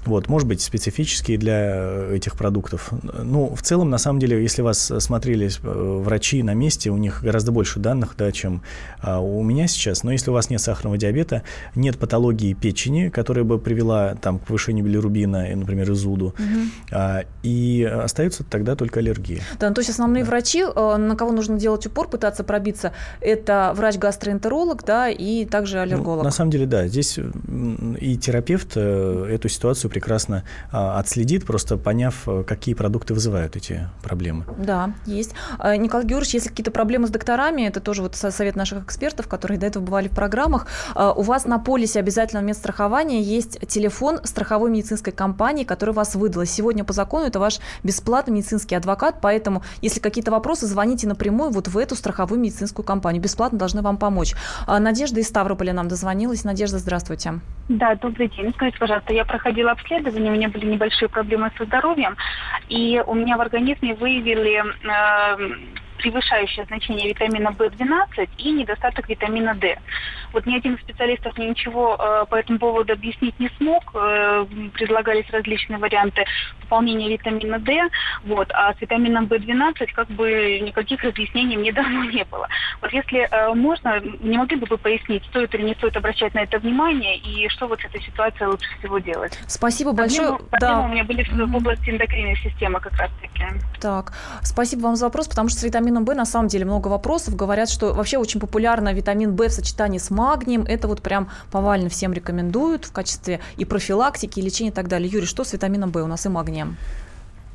Вот, 0.04 0.28
может 0.28 0.48
быть, 0.48 0.60
специфические 0.62 1.38
для 1.38 2.06
этих 2.10 2.36
продуктов. 2.36 2.90
Ну, 3.02 3.54
в 3.54 3.62
целом, 3.62 3.90
на 3.90 3.98
самом 3.98 4.20
деле, 4.20 4.40
если 4.40 4.62
вас 4.62 4.92
смотрели 5.00 5.48
э, 5.48 6.00
врачи 6.02 6.42
на 6.42 6.54
месте, 6.54 6.90
у 6.90 6.96
них 6.96 7.22
гораздо 7.22 7.52
больше 7.52 7.78
данных, 7.78 8.14
да, 8.16 8.32
чем 8.32 8.62
а, 9.00 9.20
у 9.20 9.42
меня 9.42 9.66
сейчас. 9.66 10.04
Но 10.04 10.12
если 10.12 10.30
у 10.30 10.32
вас 10.32 10.50
нет 10.50 10.60
сахарного 10.60 10.96
диабета, 10.96 11.42
нет 11.74 11.98
патологии 11.98 12.54
печени, 12.54 13.08
которая 13.08 13.44
бы 13.44 13.58
привела 13.58 14.14
там, 14.14 14.38
к 14.38 14.46
повышению 14.46 14.84
билирубина, 14.84 15.46
например, 15.54 15.90
изуду, 15.92 16.34
а, 16.90 17.24
и 17.42 17.82
остается 17.82 18.44
тогда 18.44 18.76
только 18.76 19.00
аллергия. 19.00 19.42
Да, 19.58 19.68
ну, 19.68 19.74
то 19.74 19.80
есть 19.80 19.90
основные 19.90 20.24
врачи, 20.24 20.62
э, 20.62 20.96
на 20.96 21.16
кого 21.16 21.32
нужно 21.32 21.58
делать 21.58 21.86
упор, 21.86 22.08
пытаться 22.08 22.44
пробиться, 22.44 22.92
это 23.20 23.72
врач-гастроэнтеролог, 23.74 24.84
да, 24.84 25.08
и 25.08 25.44
также 25.44 25.78
аллерголог. 25.94 26.18
Ну, 26.18 26.24
на 26.24 26.30
самом 26.30 26.50
деле, 26.50 26.66
да, 26.66 26.86
здесь 26.86 27.18
м, 27.18 27.94
и 27.94 28.16
терапевт 28.16 28.72
э, 28.76 29.26
эту 29.30 29.48
ситуацию 29.48 29.90
прекрасно 29.90 30.44
а, 30.70 30.98
отследит, 30.98 31.46
просто 31.46 31.76
поняв, 31.76 32.28
э, 32.28 32.44
какие 32.46 32.74
продукты 32.74 33.14
вызывают 33.14 33.56
эти 33.56 33.88
проблемы. 34.02 34.44
Да, 34.58 34.92
есть. 35.06 35.32
Николай 35.58 36.06
Георгиевич, 36.06 36.34
если 36.34 36.48
какие-то 36.48 36.70
проблемы 36.70 37.06
с 37.06 37.10
докторами, 37.10 37.62
это 37.62 37.80
тоже 37.80 38.02
вот 38.02 38.14
со- 38.16 38.30
совет 38.30 38.56
наших 38.56 38.84
экспертов, 38.84 39.28
которые 39.28 39.58
до 39.58 39.66
этого 39.66 39.82
бывали 39.82 40.08
в 40.08 40.12
программах, 40.12 40.66
у 40.94 41.22
вас 41.22 41.44
на 41.46 41.58
полисе 41.58 42.00
обязательного 42.00 42.44
медстрахования 42.44 43.20
есть 43.20 43.58
телефон 43.68 44.20
страховой 44.24 44.70
медицинской 44.70 45.12
компании, 45.12 45.64
которая 45.64 45.94
вас 45.94 46.14
выдала. 46.14 46.46
Сегодня 46.46 46.84
по 46.84 46.92
закону 46.92 47.26
это 47.26 47.38
ваш 47.38 47.60
бесплатный 47.82 48.34
медицинский 48.34 48.74
адвокат, 48.74 49.16
поэтому 49.20 49.62
если 49.82 50.00
какие-то 50.00 50.30
вопросы, 50.30 50.66
звоните 50.66 51.06
напрямую 51.06 51.50
вот 51.50 51.68
в 51.68 51.78
эту 51.78 51.94
страховую 51.94 52.40
медицинскую 52.40 52.84
компанию. 52.84 53.22
Бесплатно 53.22 53.58
должны 53.58 53.82
вам 53.82 53.96
помочь. 53.96 54.34
Надежда 54.66 55.20
из 55.20 55.28
Ставрополя 55.28 55.72
нам 55.78 55.88
дозвонилась. 55.88 56.44
Надежда, 56.44 56.78
здравствуйте. 56.78 57.34
Да, 57.68 57.94
добрый 57.94 58.28
день. 58.28 58.52
Скажите, 58.54 58.78
пожалуйста, 58.78 59.12
я 59.12 59.24
проходила 59.24 59.70
обследование, 59.72 60.32
у 60.32 60.34
меня 60.34 60.48
были 60.48 60.66
небольшие 60.66 61.08
проблемы 61.08 61.50
со 61.56 61.64
здоровьем, 61.64 62.16
и 62.68 63.02
у 63.06 63.14
меня 63.14 63.36
в 63.36 63.40
организме 63.40 63.94
выявили 63.94 64.62
э, 64.62 65.56
превышающее 65.98 66.64
значение 66.66 67.08
витамина 67.08 67.48
В12 67.48 68.28
и 68.38 68.50
недостаток 68.52 69.08
витамина 69.08 69.54
D. 69.54 69.76
Вот 70.32 70.46
ни 70.46 70.56
один 70.56 70.74
из 70.74 70.80
специалистов 70.80 71.36
мне 71.36 71.50
ничего 71.50 71.96
э, 71.98 72.24
по 72.30 72.36
этому 72.36 72.58
поводу 72.58 72.92
объяснить 72.92 73.38
не 73.38 73.50
смог. 73.58 73.82
Э, 73.94 74.46
предлагались 74.72 75.28
различные 75.30 75.78
варианты 75.78 76.24
пополнения 76.62 77.08
витамина 77.10 77.58
D, 77.58 77.88
вот, 78.24 78.50
а 78.52 78.72
с 78.74 78.80
витамином 78.80 79.24
В12 79.26 79.86
как 79.94 80.08
бы 80.08 80.60
никаких 80.62 81.02
разъяснений 81.02 81.56
мне 81.56 81.72
давно 81.78 82.04
не 82.04 82.24
было. 82.24 82.48
Вот 82.80 82.92
если 82.92 83.28
э, 83.30 83.54
можно, 83.54 84.00
не 84.20 84.38
могли 84.38 84.56
бы 84.56 84.66
вы 84.70 84.78
пояснить, 84.78 85.24
стоит 85.26 85.54
или 85.54 85.62
не 85.62 85.74
стоит 85.74 85.96
обращать 85.96 86.34
на 86.34 86.40
это 86.40 86.58
внимание, 86.58 87.16
и 87.18 87.48
что 87.48 87.66
вот 87.66 87.80
с 87.80 87.84
этой 87.84 88.00
ситуацией 88.02 88.48
лучше 88.48 88.68
всего 88.78 88.98
делать? 88.98 89.38
Спасибо 89.46 89.90
Проблемы- 89.90 89.96
большое. 89.96 90.38
проблемы 90.50 90.58
Да. 90.60 90.80
у 90.80 90.88
меня 90.88 91.04
были 91.04 91.22
в, 91.24 91.32
в 91.32 91.56
области 91.56 91.90
эндокринной 91.90 92.36
системы 92.36 92.80
как 92.80 92.92
раз-таки. 92.92 93.44
Так, 93.80 94.12
спасибо 94.42 94.80
вам 94.82 94.96
за 94.96 95.06
вопрос, 95.06 95.28
потому 95.28 95.48
что 95.48 95.58
с 95.60 95.62
витамином 95.64 95.87
В 95.90 96.14
на 96.14 96.26
самом 96.26 96.48
деле 96.48 96.64
много 96.64 96.88
вопросов. 96.88 97.36
Говорят, 97.36 97.68
что 97.68 97.92
вообще 97.92 98.18
очень 98.18 98.40
популярно 98.40 98.92
витамин 98.92 99.36
В 99.36 99.48
в 99.48 99.52
сочетании 99.52 99.98
с 99.98 100.10
магнием. 100.10 100.62
Это 100.62 100.88
вот 100.88 101.02
прям 101.02 101.28
повально 101.50 101.88
всем 101.88 102.12
рекомендуют 102.12 102.84
в 102.84 102.92
качестве 102.92 103.40
и 103.56 103.64
профилактики, 103.64 104.40
и 104.40 104.42
лечения 104.42 104.70
и 104.70 104.74
так 104.74 104.88
далее. 104.88 105.08
Юрий, 105.10 105.26
что 105.26 105.44
с 105.44 105.52
витамином 105.52 105.90
В 105.90 105.96
у 105.98 106.06
нас 106.06 106.26
и 106.26 106.28
магнием? 106.28 106.76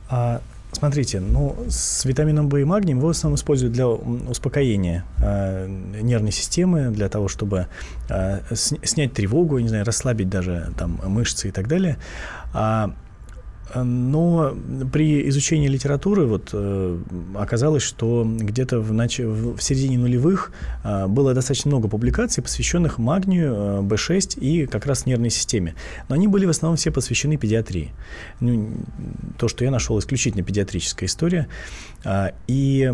А, 0.10 0.42
смотрите, 0.72 1.20
ну, 1.20 1.56
с 1.70 2.06
витамином 2.06 2.50
В 2.50 2.58
и 2.58 2.64
магнием 2.64 2.98
его 2.98 3.08
в 3.08 3.12
основном 3.12 3.36
используют 3.36 3.74
для 3.74 3.88
успокоения 3.88 5.06
а, 5.22 5.68
нервной 5.68 6.32
системы, 6.32 6.90
для 6.90 7.10
того, 7.10 7.28
чтобы 7.28 7.68
сня- 8.10 8.86
снять 8.86 9.14
тревогу, 9.14 9.60
не 9.60 9.70
знаю, 9.70 9.86
расслабить 9.86 10.30
даже 10.30 10.74
там 10.78 11.00
мышцы 11.06 11.50
и 11.50 11.52
так 11.52 11.68
далее. 11.68 11.98
А, 12.54 12.92
но 13.76 14.56
при 14.92 15.28
изучении 15.30 15.68
литературы 15.68 16.26
вот, 16.26 16.50
э, 16.54 17.00
оказалось, 17.36 17.84
что 17.84 18.26
где-то 18.26 18.80
в, 18.80 18.94
нач... 18.94 19.20
в 19.20 19.60
середине 19.60 19.98
нулевых 19.98 20.52
э, 20.84 21.08
было 21.08 21.34
достаточно 21.34 21.70
много 21.70 21.88
публикаций, 21.88 22.44
посвященных 22.44 22.98
магнию, 22.98 23.54
э, 23.54 23.82
B6 23.82 24.40
и 24.40 24.66
как 24.66 24.86
раз 24.86 25.06
нервной 25.06 25.30
системе. 25.30 25.76
Но 26.10 26.16
они 26.16 26.28
были 26.28 26.46
в 26.46 26.50
основном 26.50 26.78
все 26.78 26.92
посвящены 26.92 27.38
педиатрии. 27.38 27.92
Ну, 28.40 28.74
то, 29.38 29.48
что 29.48 29.64
я 29.64 29.72
нашел, 29.72 29.98
исключительно 30.00 30.44
педиатрическая 30.44 31.08
история. 31.08 31.48
А, 32.04 32.34
И 32.48 32.92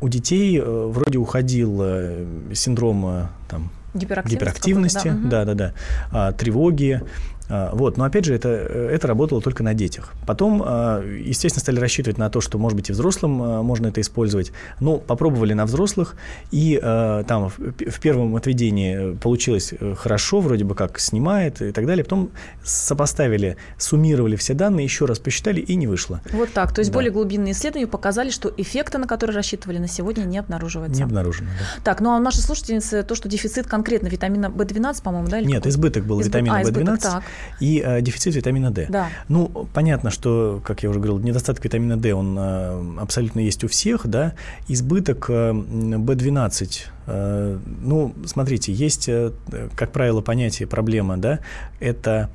у 0.00 0.08
детей 0.08 0.58
э, 0.58 0.62
вроде 0.62 1.18
уходил 1.18 1.78
э, 1.82 2.26
синдром 2.54 3.06
э, 3.06 3.26
там, 3.48 3.70
гиперактивности, 3.94 5.08
какой-то, 5.08 5.16
да, 5.16 5.20
мгм. 5.20 5.28
да, 5.30 5.44
да, 5.44 5.54
да, 5.54 5.72
а, 6.10 6.32
тревоги. 6.32 7.02
А, 7.48 7.70
вот, 7.74 7.96
но 7.96 8.04
опять 8.04 8.24
же, 8.24 8.34
это, 8.34 8.48
э, 8.48 8.90
это 8.92 9.06
работало 9.06 9.40
только 9.40 9.62
на 9.62 9.74
детях. 9.74 10.12
Потом, 10.26 10.62
а, 10.64 11.02
естественно, 11.04 11.60
стали 11.60 11.78
рассчитывать 11.78 12.18
на 12.18 12.28
то, 12.30 12.40
что, 12.40 12.58
может 12.58 12.76
быть, 12.76 12.90
и 12.90 12.92
взрослым 12.92 13.42
а, 13.42 13.62
можно 13.62 13.88
это 13.88 14.00
использовать. 14.00 14.52
Ну, 14.80 14.98
попробовали 14.98 15.52
на 15.52 15.66
взрослых, 15.66 16.16
и 16.50 16.80
там 17.26 17.50
в, 17.50 18.00
первом 18.00 18.36
отведении 18.36 19.14
получилось 19.16 19.72
э, 19.78 19.94
хорошо, 19.96 20.40
вроде 20.40 20.64
бы 20.64 20.74
как 20.74 20.98
снимает 20.98 21.62
и 21.62 21.72
так 21.72 21.86
далее. 21.86 22.04
Потом 22.04 22.30
сопоставили, 22.64 23.56
суммировали 23.78 24.36
все 24.36 24.54
данные, 24.54 24.84
еще 24.84 25.06
раз 25.06 25.18
посчитали, 25.18 25.60
и 25.60 25.74
не 25.74 25.86
вышло. 25.86 26.20
Вот 26.32 26.52
так. 26.52 26.72
То 26.72 26.80
есть 26.80 26.90
Да. 26.90 26.94
более 26.94 27.10
глубинные 27.10 27.52
исследования 27.52 27.86
показали, 27.86 28.30
что 28.30 28.52
эффекта, 28.56 28.98
на 28.98 29.06
который 29.06 29.34
рассчитывали 29.34 29.78
на 29.78 29.88
сегодня, 29.88 30.24
не 30.24 30.38
обнаруживается. 30.38 30.96
Не 30.98 31.04
обнаружено. 31.04 31.48
да. 31.58 31.82
Так, 31.84 32.00
ну 32.00 32.12
а 32.12 32.16
у 32.16 32.20
нашей 32.20 32.40
слушательницы 32.40 33.02
то, 33.02 33.14
что 33.14 33.28
дефицит 33.28 33.66
конкретно 33.66 34.08
витамина 34.08 34.46
В12, 34.46 35.02
по-моему, 35.02 35.28
да? 35.28 35.40
Нет, 35.40 35.56
какой? 35.56 35.70
избыток 35.70 36.04
был 36.04 36.20
Избы- 36.20 36.26
витамина 36.26 36.58
а, 36.58 36.62
избыток, 36.62 36.94
В12 36.94 37.00
так. 37.00 37.22
И 37.60 37.82
э, 37.84 38.00
дефицит 38.00 38.34
витамина 38.34 38.70
D. 38.70 38.86
Да. 38.88 39.08
Ну, 39.28 39.68
понятно, 39.72 40.10
что, 40.10 40.60
как 40.64 40.82
я 40.82 40.90
уже 40.90 40.98
говорил, 41.00 41.18
недостаток 41.18 41.64
витамина 41.64 41.96
D, 41.96 42.14
он 42.14 42.36
э, 42.38 43.00
абсолютно 43.00 43.40
есть 43.40 43.64
у 43.64 43.68
всех, 43.68 44.06
да. 44.06 44.34
Избыток 44.68 45.26
э, 45.28 45.50
м, 45.50 46.04
B12, 46.04 46.80
э, 47.06 47.58
ну, 47.82 48.14
смотрите, 48.26 48.72
есть, 48.72 49.08
э, 49.08 49.32
как 49.74 49.92
правило, 49.92 50.20
понятие 50.20 50.66
проблема, 50.68 51.16
да, 51.16 51.40
это 51.80 52.30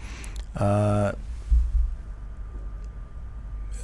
э, 0.55 1.13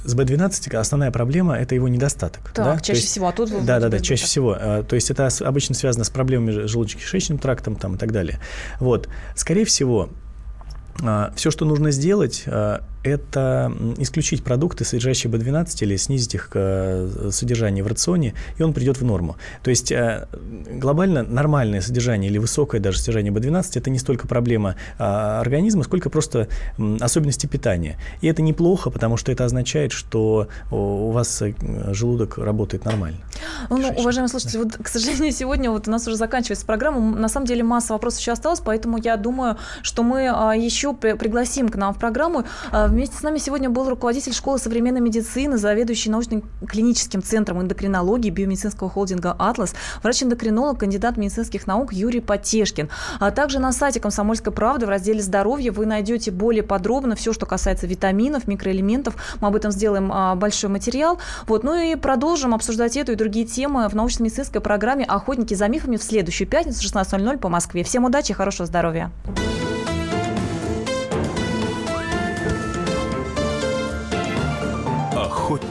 с 0.04 0.14
B12 0.14 0.74
основная 0.76 1.10
проблема– 1.10 1.56
это 1.58 1.74
его 1.74 1.88
недостаток. 1.88 2.50
Так, 2.54 2.64
да? 2.64 2.76
То 2.76 2.82
чаще 2.84 3.00
есть- 3.00 3.10
всего, 3.10 3.28
а 3.28 3.32
тут 3.32 3.50
Да, 3.66 3.78
да, 3.80 3.88
да, 3.88 3.98
чаще 4.00 4.24
всего. 4.24 4.56
А, 4.58 4.82
То 4.82 4.94
есть 4.94 5.10
это 5.10 5.28
обычно 5.40 5.74
связано 5.74 6.04
с 6.04 6.10
проблемами 6.10 6.64
желудочно-кишечным 6.66 7.38
трактом 7.38 7.76
там, 7.76 7.96
и 7.96 7.98
так 7.98 8.12
далее. 8.12 8.38
Вот. 8.80 9.08
Скорее 9.34 9.64
всего, 9.66 10.08
все, 11.34 11.50
что 11.50 11.64
нужно 11.64 11.90
сделать, 11.90 12.44
а, 12.46 12.82
это 13.04 13.72
исключить 13.98 14.44
продукты, 14.44 14.84
содержащие 14.84 15.32
B12, 15.32 15.82
или 15.82 15.96
снизить 15.96 16.34
их 16.34 16.50
э, 16.54 17.30
содержание 17.30 17.84
в 17.84 17.86
рационе, 17.86 18.34
и 18.56 18.62
он 18.62 18.72
придет 18.72 18.98
в 18.98 19.04
норму. 19.04 19.36
То 19.62 19.70
есть 19.70 19.92
э, 19.92 20.26
глобально 20.70 21.22
нормальное 21.22 21.80
содержание 21.80 22.30
или 22.30 22.38
высокое 22.38 22.80
даже 22.80 22.98
содержание 22.98 23.32
B12 23.32 23.78
это 23.78 23.90
не 23.90 23.98
столько 23.98 24.26
проблема 24.26 24.76
а, 24.98 25.40
организма, 25.40 25.84
сколько 25.84 26.10
просто 26.10 26.48
особенности 27.00 27.46
питания. 27.46 27.98
И 28.20 28.26
это 28.26 28.42
неплохо, 28.42 28.90
потому 28.90 29.16
что 29.16 29.32
это 29.32 29.44
означает, 29.44 29.92
что 29.92 30.48
у 30.70 31.10
вас 31.10 31.42
э, 31.42 31.54
желудок 31.92 32.38
работает 32.38 32.84
нормально. 32.84 33.18
Ну, 33.70 33.78
ну, 33.78 33.88
уважаемые 33.96 34.28
слушатели, 34.28 34.58
вот, 34.58 34.76
к 34.82 34.88
сожалению, 34.88 35.32
сегодня 35.32 35.70
вот 35.70 35.88
у 35.88 35.90
нас 35.90 36.06
уже 36.06 36.16
заканчивается 36.16 36.66
программа. 36.66 37.00
На 37.00 37.28
самом 37.28 37.46
деле 37.46 37.62
масса 37.62 37.92
вопросов 37.92 38.20
еще 38.20 38.32
осталось, 38.32 38.60
поэтому 38.60 38.98
я 38.98 39.16
думаю, 39.16 39.56
что 39.82 40.02
мы 40.02 40.28
а, 40.28 40.54
еще 40.54 40.94
при- 40.94 41.14
пригласим 41.14 41.68
к 41.68 41.76
нам 41.76 41.94
в 41.94 41.98
программу. 41.98 42.44
А, 42.70 42.88
Вместе 42.98 43.16
с 43.16 43.22
нами 43.22 43.38
сегодня 43.38 43.70
был 43.70 43.88
руководитель 43.88 44.32
школы 44.32 44.58
современной 44.58 45.00
медицины, 45.00 45.56
заведующий 45.56 46.10
научно-клиническим 46.10 47.22
центром 47.22 47.62
эндокринологии 47.62 48.28
биомедицинского 48.28 48.90
холдинга 48.90 49.36
«Атлас», 49.38 49.76
врач-эндокринолог, 50.02 50.80
кандидат 50.80 51.16
медицинских 51.16 51.68
наук 51.68 51.92
Юрий 51.92 52.18
Потешкин. 52.18 52.88
А 53.20 53.30
также 53.30 53.60
на 53.60 53.70
сайте 53.70 54.00
«Комсомольской 54.00 54.52
правды» 54.52 54.86
в 54.86 54.88
разделе 54.88 55.22
«Здоровье» 55.22 55.70
вы 55.70 55.86
найдете 55.86 56.32
более 56.32 56.64
подробно 56.64 57.14
все, 57.14 57.32
что 57.32 57.46
касается 57.46 57.86
витаминов, 57.86 58.48
микроэлементов. 58.48 59.14
Мы 59.40 59.46
об 59.46 59.54
этом 59.54 59.70
сделаем 59.70 60.10
а, 60.12 60.34
большой 60.34 60.68
материал. 60.68 61.20
Вот. 61.46 61.62
Ну 61.62 61.76
и 61.76 61.94
продолжим 61.94 62.52
обсуждать 62.52 62.96
эту 62.96 63.12
и 63.12 63.14
другие 63.14 63.46
темы 63.46 63.88
в 63.88 63.94
научно-медицинской 63.94 64.60
программе 64.60 65.04
«Охотники 65.04 65.54
за 65.54 65.68
мифами» 65.68 65.98
в 65.98 66.02
следующую 66.02 66.48
пятницу 66.48 66.80
в 66.80 66.92
16.00 66.92 67.38
по 67.38 67.48
Москве. 67.48 67.84
Всем 67.84 68.06
удачи 68.06 68.32
и 68.32 68.34
хорошего 68.34 68.66
здоровья. 68.66 69.12